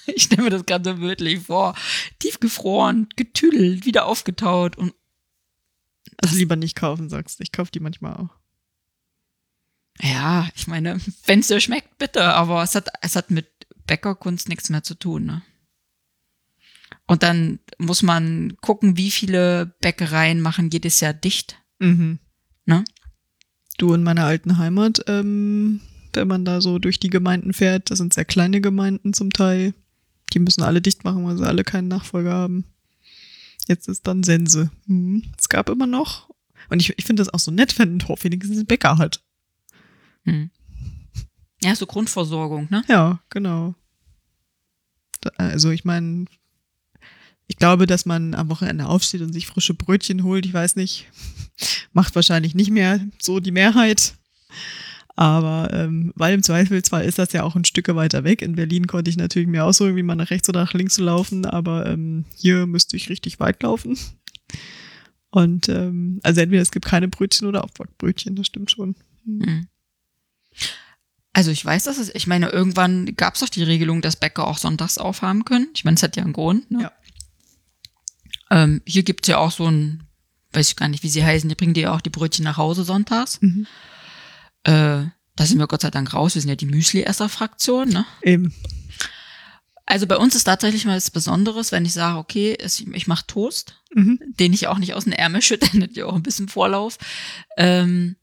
[0.06, 1.76] Ich stelle mir das gerade so wirklich vor.
[2.18, 4.92] Tiefgefroren, getüdelt, wieder aufgetaut und
[6.20, 7.44] Also lieber nicht kaufen, sagst du.
[7.44, 8.30] Ich kaufe die manchmal auch.
[10.00, 13.51] ja, ich meine, wenn es dir schmeckt, bitte, aber es hat, es hat mit
[13.86, 15.42] Bäckerkunst nichts mehr zu tun, ne?
[17.06, 21.58] Und dann muss man gucken, wie viele Bäckereien machen jedes Jahr dicht.
[21.78, 22.20] Mhm.
[22.64, 22.84] Ne?
[23.76, 25.80] Du in meiner alten Heimat, ähm,
[26.12, 29.74] wenn man da so durch die Gemeinden fährt, das sind sehr kleine Gemeinden zum Teil.
[30.32, 32.64] Die müssen alle dicht machen, weil sie alle keinen Nachfolger haben.
[33.66, 34.70] Jetzt ist dann Sense.
[34.86, 35.24] Mhm.
[35.38, 36.30] Es gab immer noch.
[36.70, 39.22] Und ich, ich finde das auch so nett, wenn ein Dorf wenigstens einen Bäcker hat.
[40.24, 40.50] Hm.
[41.62, 42.82] Ja, so Grundversorgung, ne?
[42.88, 43.74] Ja, genau.
[45.36, 46.24] Also ich meine,
[47.46, 50.46] ich glaube, dass man am Wochenende aufsteht und sich frische Brötchen holt.
[50.46, 51.06] Ich weiß nicht,
[51.92, 54.14] macht wahrscheinlich nicht mehr so die Mehrheit.
[55.14, 58.40] Aber ähm, weil im Zweifelsfall ist das ja auch ein Stück weiter weg.
[58.40, 61.02] In Berlin konnte ich natürlich mir aussuchen, wie man nach rechts oder nach links zu
[61.02, 63.98] laufen, aber ähm, hier müsste ich richtig weit laufen.
[65.30, 68.96] Und ähm, also entweder es gibt keine Brötchen oder Aufbackbrötchen, das stimmt schon.
[69.24, 69.66] Hm.
[71.34, 74.46] Also ich weiß, dass es, ich meine, irgendwann gab es doch die Regelung, dass Bäcker
[74.46, 75.68] auch sonntags aufhaben können.
[75.74, 76.70] Ich meine, es hat ja einen Grund.
[76.70, 76.82] Ne?
[76.82, 76.92] Ja.
[78.50, 80.04] Ähm, hier gibt's ja auch so ein,
[80.52, 82.58] weiß ich gar nicht, wie sie heißen, die bringen dir ja auch die Brötchen nach
[82.58, 83.40] Hause sonntags.
[83.40, 83.66] Mhm.
[84.64, 85.04] Äh,
[85.36, 86.34] da sind wir Gott sei Dank raus.
[86.34, 87.88] Wir sind ja die Müsli-Esser-Fraktion.
[87.88, 88.04] Ne?
[88.20, 88.52] Eben.
[89.86, 92.56] Also bei uns ist tatsächlich mal was Besonderes, wenn ich sage, okay,
[92.92, 94.18] ich mache Toast, Mhm.
[94.38, 96.98] den ich auch nicht aus den Ärmel schütte, dann hat ja auch ein bisschen Vorlauf.
[97.56, 98.16] Ähm,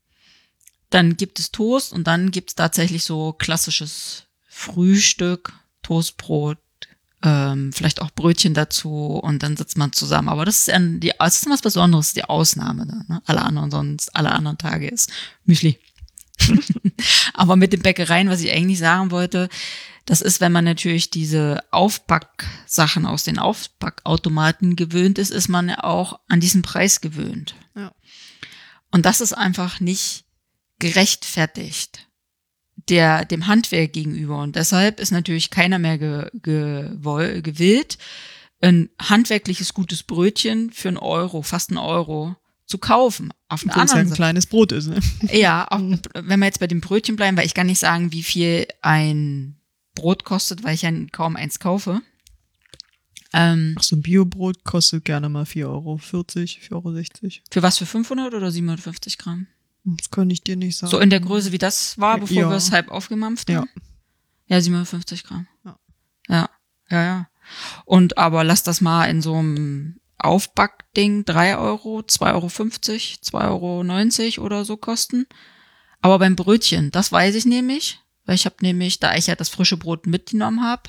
[0.89, 6.57] dann gibt es Toast und dann gibt es tatsächlich so klassisches Frühstück, Toastbrot,
[7.21, 10.29] ähm, vielleicht auch Brötchen dazu und dann sitzt man zusammen.
[10.29, 13.13] Aber das ist, ein, die, das ist was Besonderes, die Ausnahme da.
[13.13, 13.21] Ne?
[13.25, 15.11] Alle anderen sonst, alle anderen Tage ist
[15.45, 15.79] Müsli.
[17.33, 19.49] Aber mit den Bäckereien, was ich eigentlich sagen wollte,
[20.05, 25.83] das ist, wenn man natürlich diese Aufbacksachen aus den Aufbackautomaten gewöhnt ist, ist man ja
[25.83, 27.53] auch an diesen Preis gewöhnt.
[27.75, 27.91] Ja.
[28.91, 30.25] Und das ist einfach nicht
[30.79, 32.07] gerechtfertigt
[32.89, 34.41] der, dem Handwerk gegenüber.
[34.41, 37.97] Und deshalb ist natürlich keiner mehr ge, gewoll, gewillt,
[38.61, 43.33] ein handwerkliches gutes Brötchen für einen Euro, fast einen Euro zu kaufen.
[43.47, 44.17] Auf der ja anderen ein Seite.
[44.17, 44.99] kleines Brot ist, ne?
[45.31, 48.23] Ja, auch, wenn wir jetzt bei dem Brötchen bleiben, weil ich kann nicht sagen, wie
[48.23, 49.57] viel ein
[49.95, 52.01] Brot kostet, weil ich ja kaum eins kaufe.
[53.33, 57.31] Ähm, Ach, so ein Biobrot kostet gerne mal 4,40 Euro, 4,60 Euro.
[57.51, 59.47] für was, für 500 oder 750 Gramm?
[59.83, 60.91] Das kann ich dir nicht sagen.
[60.91, 62.49] So in der Größe, wie das war, bevor Ja.
[62.49, 63.59] wir es halb aufgemampft Ja.
[63.59, 63.69] haben?
[64.47, 65.47] Ja, 750 Gramm.
[65.63, 65.79] Ja.
[66.27, 66.49] Ja,
[66.89, 67.29] ja, ja.
[67.85, 74.45] Und aber lass das mal in so einem Aufbackding 3 Euro, 2,50 Euro, 2,90 Euro
[74.45, 75.25] oder so kosten.
[76.01, 79.49] Aber beim Brötchen, das weiß ich nämlich, weil ich habe nämlich, da ich ja das
[79.49, 80.83] frische Brot mitgenommen habe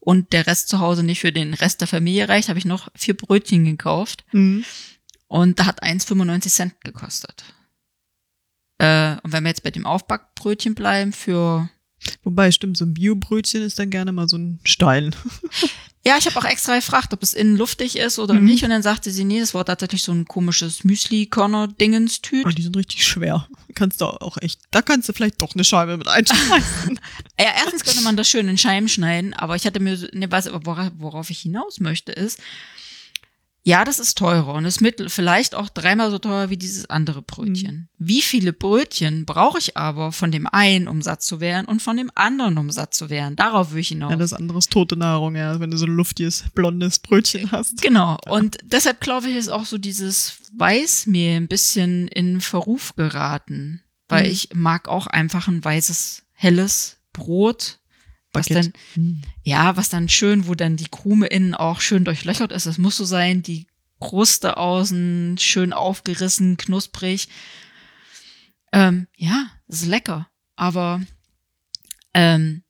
[0.00, 2.88] und der Rest zu Hause nicht für den Rest der Familie reicht, habe ich noch
[2.94, 4.24] vier Brötchen gekauft.
[4.32, 4.64] Mhm.
[5.26, 7.44] Und da hat eins 95 Cent gekostet.
[8.78, 11.68] Äh, und wenn wir jetzt bei dem Aufbackbrötchen bleiben, für.
[12.22, 15.14] Wobei, stimmt, so ein Biobrötchen ist dann gerne mal so ein Stein.
[16.06, 18.44] Ja, ich habe auch extra gefragt, ob es innen luftig ist oder Mhm.
[18.44, 18.62] nicht.
[18.62, 22.44] Und dann sagte sie, nee, das war tatsächlich so ein komisches Müsli-Körner-Dingenstüt.
[22.46, 23.48] Oh, die sind richtig schwer.
[23.74, 27.00] Kannst du auch echt, da kannst du vielleicht doch eine Scheibe mit einschmeißen.
[27.40, 30.50] Ja, erstens könnte man das schön in Scheiben schneiden, aber ich hatte mir, ne, was,
[30.52, 32.38] worauf ich hinaus möchte, ist,
[33.66, 37.22] ja, das ist teurer und ist mittel, vielleicht auch dreimal so teuer wie dieses andere
[37.22, 37.88] Brötchen.
[37.98, 41.96] Wie viele Brötchen brauche ich aber von dem einen, um satt zu werden und von
[41.96, 43.36] dem anderen, um satt zu werden?
[43.36, 44.10] Darauf will ich hinaus.
[44.10, 47.80] ja, das andere ist tote Nahrung, ja, wenn du so ein luftiges, blondes Brötchen hast.
[47.80, 48.18] Genau.
[48.28, 53.80] Und deshalb glaube ich, ist auch so dieses Weißmehl ein bisschen in Verruf geraten.
[54.08, 54.30] Weil Mhm.
[54.32, 57.78] ich mag auch einfach ein weißes, helles Brot.
[58.34, 59.22] Was dann, Mhm.
[59.42, 62.66] ja, was dann schön, wo dann die Krume innen auch schön durchlöchert ist.
[62.66, 63.42] Das muss so sein.
[63.42, 63.66] Die
[64.00, 67.28] Kruste außen schön aufgerissen, knusprig.
[68.72, 70.28] Ähm, ja, ist lecker.
[70.56, 71.00] Aber
[72.12, 72.62] ähm,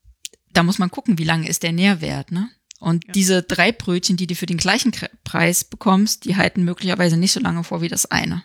[0.52, 2.50] da muss man gucken, wie lange ist der Nährwert, ne?
[2.80, 3.12] Und Ja.
[3.12, 4.92] diese drei Brötchen, die du für den gleichen
[5.24, 8.44] Preis bekommst, die halten möglicherweise nicht so lange vor wie das eine.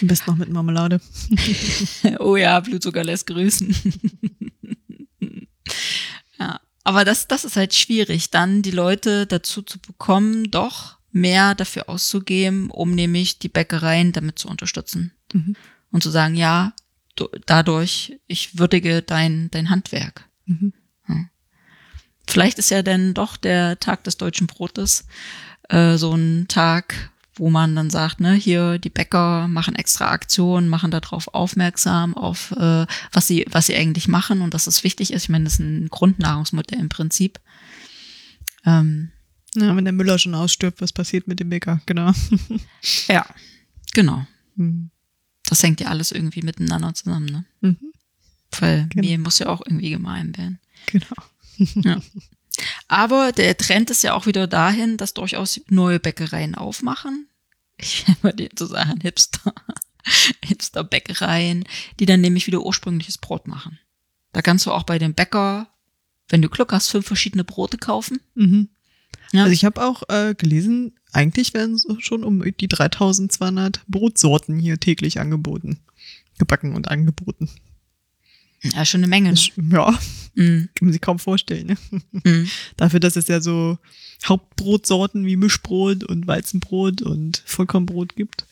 [0.00, 1.00] Am besten noch mit Marmelade.
[2.20, 3.74] oh ja, Blutzucker lässt grüßen.
[6.42, 11.54] ja, aber das, das ist halt schwierig, dann die Leute dazu zu bekommen, doch mehr
[11.54, 15.12] dafür auszugeben, um nämlich die Bäckereien damit zu unterstützen.
[15.32, 15.56] Mhm.
[15.90, 16.72] Und zu sagen, ja,
[17.16, 20.28] du, dadurch, ich würdige dein, dein Handwerk.
[20.46, 20.72] Mhm.
[22.28, 25.06] Vielleicht ist ja dann doch der Tag des deutschen Brotes
[25.68, 30.68] äh, so ein Tag, wo man dann sagt, ne, hier die Bäcker machen extra Aktionen,
[30.68, 35.12] machen darauf aufmerksam, auf äh, was sie, was sie eigentlich machen und dass es wichtig
[35.12, 35.22] ist.
[35.24, 37.40] Ich meine, das ist ein Grundnahrungsmittel im Prinzip.
[38.66, 39.10] Ähm,
[39.54, 41.80] Ja, wenn der Müller schon ausstirbt, was passiert mit dem Bäcker?
[41.86, 42.12] Genau.
[43.08, 43.26] ja,
[43.94, 44.26] genau.
[44.56, 44.90] Mhm.
[45.44, 47.44] Das hängt ja alles irgendwie miteinander zusammen, ne?
[47.60, 47.92] Mhm.
[48.60, 49.06] Weil Genau.
[49.08, 50.58] Mehl muss ja auch irgendwie gemahlen werden.
[50.86, 51.16] Genau.
[52.88, 57.28] Aber der Trend ist ja auch wieder dahin, dass durchaus neue Bäckereien aufmachen.
[57.78, 59.52] Ich will mal den so sagen, Hipster.
[60.44, 61.64] Hipster-Bäckereien,
[62.00, 63.78] die dann nämlich wieder ursprüngliches Brot machen.
[64.32, 65.68] Da kannst du auch bei dem Bäcker,
[66.28, 68.20] wenn du Glück hast, fünf verschiedene Brote kaufen.
[68.34, 68.68] Mhm.
[69.32, 69.42] Ja.
[69.42, 74.78] Also ich habe auch äh, gelesen, eigentlich werden so schon um die 3200 Brotsorten hier
[74.78, 75.80] täglich angeboten.
[76.38, 77.48] Gebacken und angeboten.
[78.62, 79.32] Ja, schon eine Menge.
[79.32, 79.40] Ne?
[79.72, 79.98] Ja,
[80.34, 81.66] Mm, kann man sich kaum vorstellen.
[81.66, 82.22] Ne?
[82.24, 82.48] mm.
[82.76, 83.78] Dafür, dass es ja so
[84.24, 88.46] Hauptbrotsorten wie Mischbrot und Weizenbrot und Vollkornbrot gibt.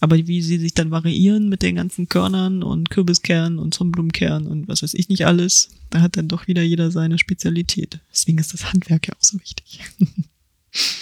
[0.00, 4.68] Aber wie sie sich dann variieren mit den ganzen Körnern und Kürbiskernen und Sonnenblumenkern und
[4.68, 7.98] was weiß ich nicht alles, da hat dann doch wieder jeder seine Spezialität.
[8.12, 9.80] Deswegen ist das Handwerk ja auch so wichtig.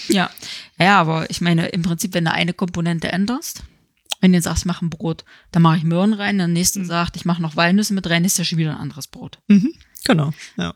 [0.07, 0.31] Ja.
[0.79, 3.65] ja, aber ich meine, im Prinzip, wenn du eine Komponente änderst,
[4.25, 5.23] wenn du sagst, mach ein Brot,
[5.53, 6.87] dann mache ich Möhren rein, der nächste Mhm.
[6.87, 9.39] sagt, ich mache noch Walnüsse mit rein, ist ja schon wieder ein anderes Brot.
[9.49, 9.75] Mhm,
[10.07, 10.33] genau.
[10.57, 10.75] Ja.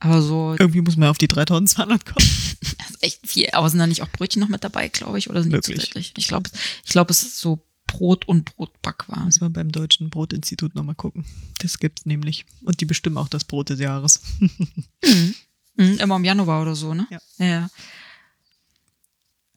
[0.00, 2.16] Aber so Irgendwie muss man auf die 3200 kommen.
[2.78, 3.48] Das ist echt viel.
[3.52, 5.30] Aber sind da nicht auch Brötchen noch mit dabei, glaube ich?
[5.30, 6.12] Oder sind die zusätzlich?
[6.16, 6.50] Ich glaube,
[6.84, 9.26] ich glaube, es ist so Brot und Brotbackwaren.
[9.26, 11.24] Müssen wir beim Deutschen Brotinstitut nochmal gucken.
[11.60, 12.46] Das gibt's nämlich.
[12.64, 14.20] Und die bestimmen auch das Brot des Jahres.
[15.78, 17.06] Mhm, immer im Januar oder so, ne?
[17.10, 17.20] Ja.
[17.38, 17.68] Ja,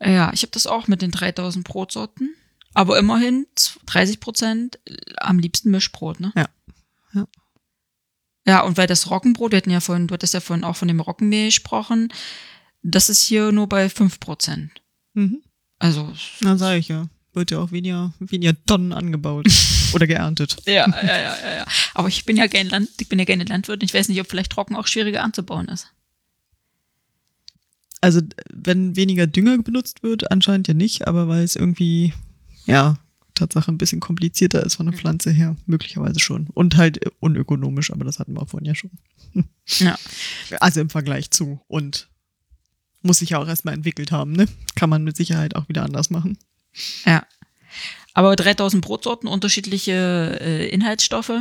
[0.05, 2.35] ja ich habe das auch mit den 3000 Brotsorten.
[2.73, 3.47] Aber immerhin
[3.87, 4.79] 30 Prozent
[5.17, 6.31] am liebsten Mischbrot, ne?
[6.35, 6.47] Ja.
[7.13, 7.27] Ja.
[8.45, 10.87] Ja, und weil das Roggenbrot, wir hatten ja vorhin, du hattest ja vorhin auch von
[10.87, 12.11] dem Roggenmehl gesprochen,
[12.81, 14.71] das ist hier nur bei 5 Prozent.
[15.13, 15.41] Mhm.
[15.79, 16.11] Also,
[16.41, 17.07] Na, sag ich ja.
[17.33, 19.47] Wird ja auch weniger, weniger Tonnen angebaut.
[19.93, 20.57] Oder geerntet.
[20.65, 21.65] Ja, ja, ja, ja, ja.
[21.93, 24.19] Aber ich bin ja gerne Land, ich bin ja gerne Landwirt und ich weiß nicht,
[24.19, 25.87] ob vielleicht Trocken auch schwieriger anzubauen ist.
[28.01, 32.13] Also, wenn weniger Dünger benutzt wird, anscheinend ja nicht, aber weil es irgendwie,
[32.69, 32.97] ja,
[33.39, 36.47] Tatsache ein bisschen komplizierter ist von der Pflanze her, möglicherweise schon.
[36.53, 38.91] Und halt unökonomisch, aber das hatten wir vorhin ja schon.
[39.77, 39.97] Ja.
[40.59, 41.61] Also im Vergleich zu.
[41.67, 42.09] Und
[43.03, 44.47] muss sich ja auch erstmal entwickelt haben, ne?
[44.75, 46.39] Kann man mit Sicherheit auch wieder anders machen.
[47.05, 47.25] Ja.
[48.15, 51.31] Aber 3000 Brotsorten, unterschiedliche äh, Inhaltsstoffe.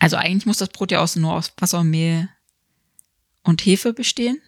[0.00, 2.28] Also eigentlich muss das Brot ja aus, nur aus Wasser, Mehl
[3.42, 4.40] und Hefe bestehen.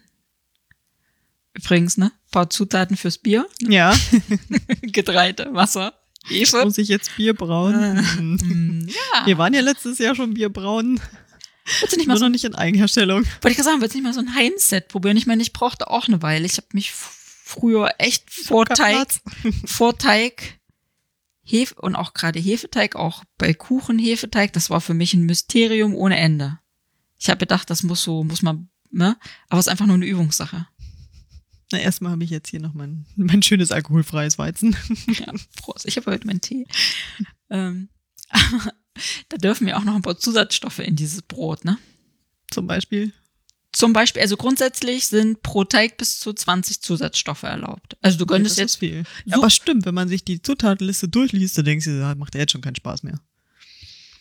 [1.53, 2.11] Übrigens, ne?
[2.31, 3.47] Paar Zutaten fürs Bier.
[3.59, 3.95] Ja,
[4.81, 5.93] Getreide, Wasser,
[6.25, 6.63] Hefe.
[6.63, 8.05] muss ich jetzt Bier brauen?
[8.17, 8.35] Hm.
[8.35, 9.25] Mm, ja.
[9.25, 10.99] Wir waren ja letztes Jahr schon Bier brauen,
[11.79, 13.23] Willst du nicht mal nur so, noch nicht in Eigenherstellung.
[13.23, 15.15] wollte ich gerade sagen, willst du nicht mal so ein Heinz-Set probieren?
[15.17, 16.45] Ich meine, ich brauchte auch eine Weile.
[16.45, 19.07] Ich habe mich früher echt vor Teig,
[19.65, 20.59] vor Teig,
[21.43, 25.93] Hefe und auch gerade Hefeteig, auch bei Kuchen Hefeteig, das war für mich ein Mysterium
[25.93, 26.59] ohne Ende.
[27.17, 29.17] Ich habe gedacht, das muss so, muss man, ne?
[29.49, 30.67] Aber es ist einfach nur eine Übungssache.
[31.73, 34.75] Na, erstmal habe ich jetzt hier noch mein, mein schönes alkoholfreies Weizen.
[35.07, 35.85] Ja, Prost.
[35.87, 36.65] Ich habe heute meinen Tee.
[37.49, 37.89] ähm,
[39.29, 41.77] da dürfen wir auch noch ein paar Zusatzstoffe in dieses Brot, ne?
[42.51, 43.11] Zum Beispiel.
[43.71, 47.97] Zum Beispiel, also grundsätzlich sind pro Teig bis zu 20 Zusatzstoffe erlaubt.
[48.01, 49.03] Also du könntest das jetzt ist viel.
[49.25, 52.41] so- Aber stimmt, wenn man sich die Zutatenliste durchliest, dann denkst du, da macht ja
[52.41, 53.19] jetzt schon keinen Spaß mehr.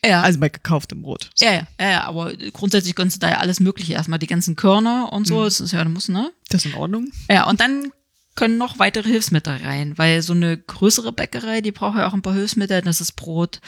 [0.05, 1.31] Ja, Also bei gekauftem Brot.
[1.39, 3.93] ja, ja, ja, ja, aber grundsätzlich gönnst du da ja alles Mögliche.
[3.93, 5.45] Erstmal die ganzen Körner und so, Mhm.
[5.45, 6.33] das ist ja, du musst, ne?
[6.49, 7.11] Das ist in Ordnung.
[7.31, 7.93] Ja, und dann
[8.35, 12.23] können noch weitere Hilfsmittel rein, weil so eine größere Bäckerei, die braucht ja auch ein
[12.23, 13.61] paar Hilfsmittel, dass das Brot,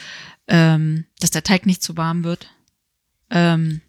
[0.47, 2.47] ähm, dass der Teig nicht zu warm wird,
[3.29, 3.81] ähm,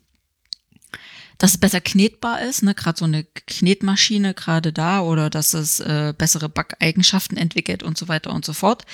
[1.38, 5.80] dass es besser knetbar ist, ne, gerade so eine Knetmaschine gerade da oder dass es
[5.80, 8.84] äh, bessere Backeigenschaften entwickelt und so weiter und so fort.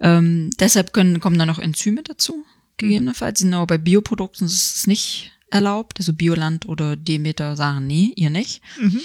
[0.00, 2.44] Ähm, deshalb können, kommen dann noch Enzyme dazu,
[2.76, 3.44] gegebenenfalls.
[3.44, 5.98] Aber bei Bioprodukten ist es nicht erlaubt.
[5.98, 8.62] Also Bioland oder Demeter sagen, nee, ihr nicht.
[8.80, 9.00] Mhm.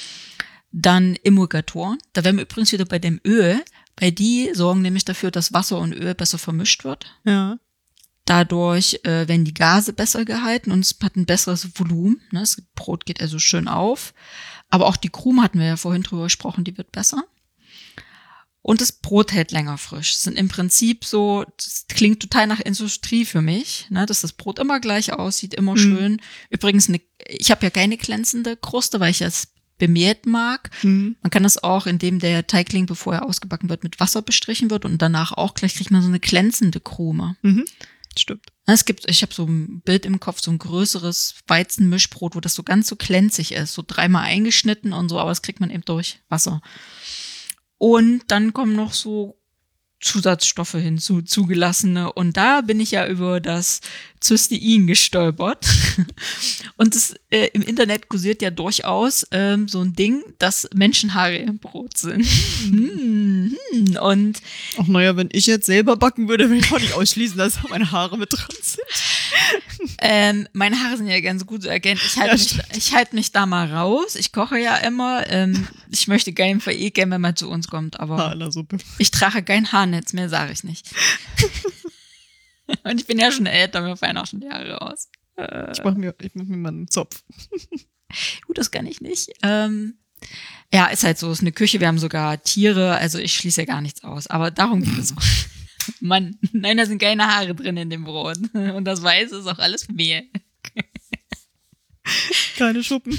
[0.71, 1.97] Dann Emulgatoren.
[2.13, 3.63] Da wären wir übrigens wieder bei dem Öl,
[3.97, 7.05] weil die sorgen nämlich dafür, dass Wasser und Öl besser vermischt wird.
[7.25, 7.57] Ja.
[8.25, 12.21] Dadurch äh, werden die Gase besser gehalten und es hat ein besseres Volumen.
[12.31, 12.41] Ne?
[12.41, 14.13] Das Brot geht also schön auf.
[14.69, 17.23] Aber auch die Krume hatten wir ja vorhin drüber gesprochen, die wird besser.
[18.69, 20.11] Und das Brot hält länger frisch.
[20.13, 24.05] Es sind im Prinzip so, das klingt total nach Industrie für mich, ne?
[24.05, 25.77] dass das Brot immer gleich aussieht, immer Mhm.
[25.79, 26.21] schön.
[26.51, 29.47] Übrigens, eine, ich habe ja keine glänzende Kruste, weil ich es
[29.79, 30.69] bemehlt mag.
[30.83, 31.15] Mhm.
[31.23, 34.85] Man kann das auch, indem der Teigling, bevor er ausgebacken wird, mit Wasser bestrichen wird
[34.85, 37.37] und danach auch gleich kriegt man so eine glänzende Krume.
[37.41, 37.65] Mhm.
[38.19, 38.45] Stimmt.
[38.67, 42.53] Es gibt, ich habe so ein Bild im Kopf, so ein größeres Weizenmischbrot, wo das
[42.53, 45.85] so ganz so glänzig ist, so dreimal eingeschnitten und so, aber das kriegt man eben
[45.85, 46.61] durch Wasser.
[47.79, 49.38] Und dann kommen noch so
[50.01, 52.11] Zusatzstoffe hinzu, zugelassene.
[52.13, 53.81] Und da bin ich ja über das
[54.23, 55.65] Cystein gestolpert.
[56.77, 61.57] Und das, äh, im Internet kursiert ja durchaus ähm, so ein Ding, dass Menschenhaare im
[61.59, 62.25] Brot sind.
[62.25, 63.97] Hm, hm.
[64.01, 64.41] Und
[64.77, 67.69] Auch naja, wenn ich jetzt selber backen würde, würde ich auch nicht ausschließen, dass auch
[67.69, 68.83] meine Haare mit dran sind.
[70.01, 71.99] Ähm, meine Haare sind ja ganz gut zu erkennen.
[72.05, 74.15] Ich halte Ja, mich, ich halt mich da mal raus.
[74.15, 75.29] Ich koche ja immer.
[75.29, 78.77] Ähm, ich möchte keinen verekeln, wenn man zu uns kommt, aber Haarlersuppe.
[78.97, 80.87] ich trage kein Haarnetz mehr, sage ich nicht.
[82.83, 85.09] Und ich bin ja schon älter, mir fallen auch schon die Haare aus.
[85.37, 87.23] Äh, Ich mach mir, ich mach mir mal einen Zopf.
[88.45, 89.31] gut, das kann ich nicht.
[89.41, 89.97] Ähm,
[90.71, 93.65] ja, ist halt so, ist eine Küche, wir haben sogar Tiere, also ich schließe ja
[93.65, 94.27] gar nichts aus.
[94.27, 95.15] Aber darum geht es.
[95.99, 98.37] Mann, nein, da sind keine Haare drin in dem Brot.
[98.53, 100.29] Und das Weiße ist auch alles Mehl.
[102.57, 103.17] Keine Schuppen.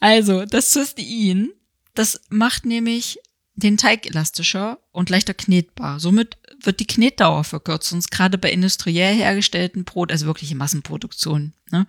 [0.00, 1.50] Also, das Cystein,
[1.94, 3.18] das macht nämlich
[3.56, 6.00] den Teig elastischer und leichter knetbar.
[6.00, 7.92] Somit wird die Knetdauer verkürzt.
[7.92, 11.86] Und gerade bei industriell hergestellten Brot, also wirkliche Massenproduktion, ne,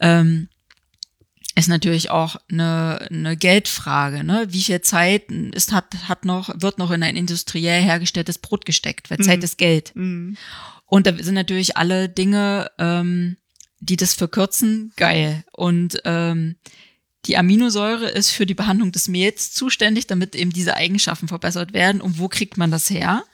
[0.00, 0.48] ähm,
[1.54, 4.24] ist natürlich auch eine, eine Geldfrage.
[4.24, 4.46] Ne?
[4.50, 9.10] Wie viel Zeit ist, hat, hat noch, wird noch in ein industriell hergestelltes Brot gesteckt?
[9.10, 9.44] Weil Zeit Mhm.
[9.44, 9.92] ist Geld.
[9.94, 10.36] Mhm.
[10.84, 13.38] Und da sind natürlich alle Dinge, ähm,
[13.80, 15.44] die das verkürzen, geil.
[15.52, 16.56] Und ähm,
[17.26, 22.00] die Aminosäure ist für die Behandlung des Mehls zuständig, damit eben diese Eigenschaften verbessert werden.
[22.00, 23.24] Und wo kriegt man das her?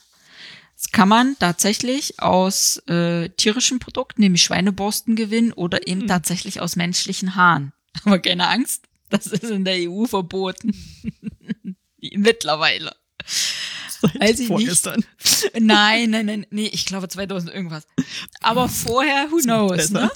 [0.77, 6.09] Das kann man tatsächlich aus äh, tierischen Produkten, nämlich Schweineborsten gewinnen oder eben Hm.
[6.09, 7.73] tatsächlich aus menschlichen Haaren.
[8.05, 10.75] Aber keine Angst, das ist in der EU verboten.
[12.01, 12.97] Mittlerweile.
[14.01, 15.05] Seit Weiß ich vorgestern.
[15.61, 17.87] Nein, nein, nein, nee, ich glaube 2000 irgendwas.
[18.41, 20.11] Aber vorher, who knows, ne?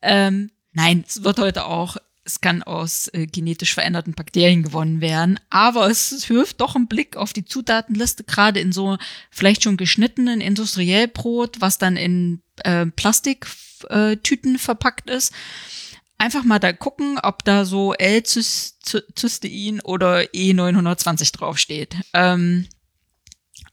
[0.00, 5.40] ähm, nein, es wird heute auch, es kann aus äh, genetisch veränderten Bakterien gewonnen werden,
[5.50, 8.96] aber es hilft doch ein Blick auf die Zutatenliste, gerade in so
[9.30, 13.58] vielleicht schon geschnittenen Industriellbrot, was dann in äh, Plastiktüten
[14.24, 15.32] Tüten verpackt ist.
[16.16, 21.94] Einfach mal da gucken, ob da so L-Cystein oder E920 draufsteht.
[22.12, 22.66] Ähm,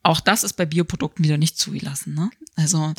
[0.06, 2.14] auch das ist bei Bioprodukten wieder nicht zugelassen.
[2.14, 2.30] Ne?
[2.56, 2.94] Also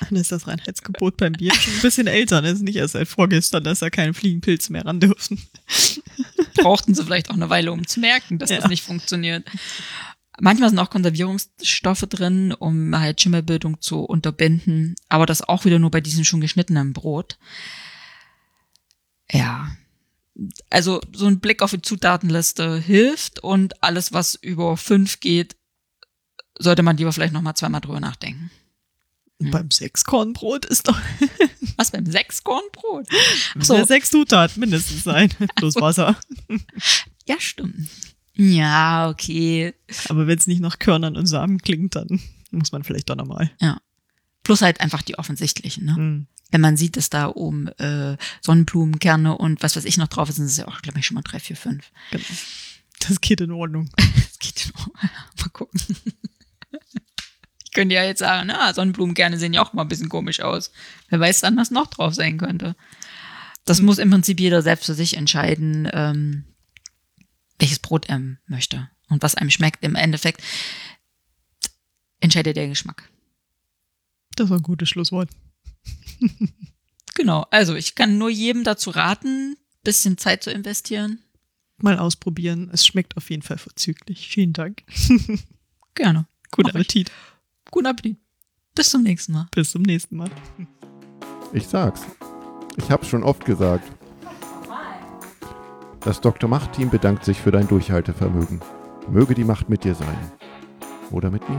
[0.00, 2.40] Dann ist das Reinheitsgebot beim Bier schon ein bisschen älter.
[2.42, 5.42] Das ist nicht erst seit vorgestern, dass da keine Fliegenpilze mehr ran dürfen.
[6.54, 8.58] brauchten sie vielleicht auch eine Weile, um zu merken, dass Ja.
[8.60, 9.48] das nicht funktioniert.
[10.40, 15.90] Manchmal sind auch Konservierungsstoffe drin, um halt Schimmelbildung zu unterbinden, aber das auch wieder nur
[15.90, 17.36] bei diesem schon geschnittenen Brot.
[19.32, 19.72] Ja.
[20.70, 25.56] Also so ein Blick auf die Zutatenliste hilft und alles, was über fünf geht,
[26.58, 28.50] sollte man lieber vielleicht nochmal zweimal drüber nachdenken.
[29.38, 30.98] Und beim Sechskornbrot ist doch
[31.78, 33.06] Was beim Sechskornbrot?
[33.54, 35.32] ja sechs Zutaten mindestens sein.
[35.54, 36.18] Plus Wasser.
[37.26, 37.88] Ja, stimmt.
[38.34, 39.74] Ja, okay.
[40.08, 43.52] Aber wenn es nicht nach Körnern und Samen klingt, dann muss man vielleicht doch nochmal.
[43.60, 43.80] Ja.
[44.42, 45.94] Plus halt einfach die offensichtlichen, ne?
[45.96, 46.26] Hm.
[46.50, 50.36] Wenn man sieht, dass da oben äh, Sonnenblumenkerne und was weiß ich noch drauf ist,
[50.36, 51.92] sind es ja auch, glaube ich, schon mal drei, vier, fünf.
[52.10, 52.24] Genau.
[53.06, 53.88] Das geht in Ordnung.
[54.14, 54.86] Das geht noch.
[54.94, 55.80] Mal gucken.
[57.68, 60.72] Ich könnte ja jetzt sagen, na, Sonnenblumenkerne sehen ja auch mal ein bisschen komisch aus.
[61.10, 62.76] Wer weiß dann, was noch drauf sein könnte.
[63.66, 66.44] Das muss im Prinzip jeder selbst für sich entscheiden, ähm,
[67.58, 69.84] welches Brot er möchte und was einem schmeckt.
[69.84, 70.42] Im Endeffekt
[72.20, 73.10] entscheidet der Geschmack.
[74.34, 75.28] Das war ein gutes Schlusswort.
[77.18, 81.18] Genau, also ich kann nur jedem dazu raten, bisschen Zeit zu investieren.
[81.78, 82.70] Mal ausprobieren.
[82.72, 84.28] Es schmeckt auf jeden Fall vorzüglich.
[84.28, 84.84] Vielen Dank.
[85.96, 86.26] Gerne.
[86.52, 86.70] Guten.
[86.70, 87.10] Appetit.
[87.70, 88.18] Guten Appetit.
[88.74, 89.46] Bis zum nächsten Mal.
[89.50, 90.30] Bis zum nächsten Mal.
[91.52, 92.02] Ich sag's.
[92.76, 93.90] Ich hab's schon oft gesagt.
[96.00, 96.48] Das Dr.
[96.48, 98.60] Macht-Team bedankt sich für dein Durchhaltevermögen.
[99.10, 100.32] Möge die Macht mit dir sein.
[101.10, 101.58] Oder mit mir.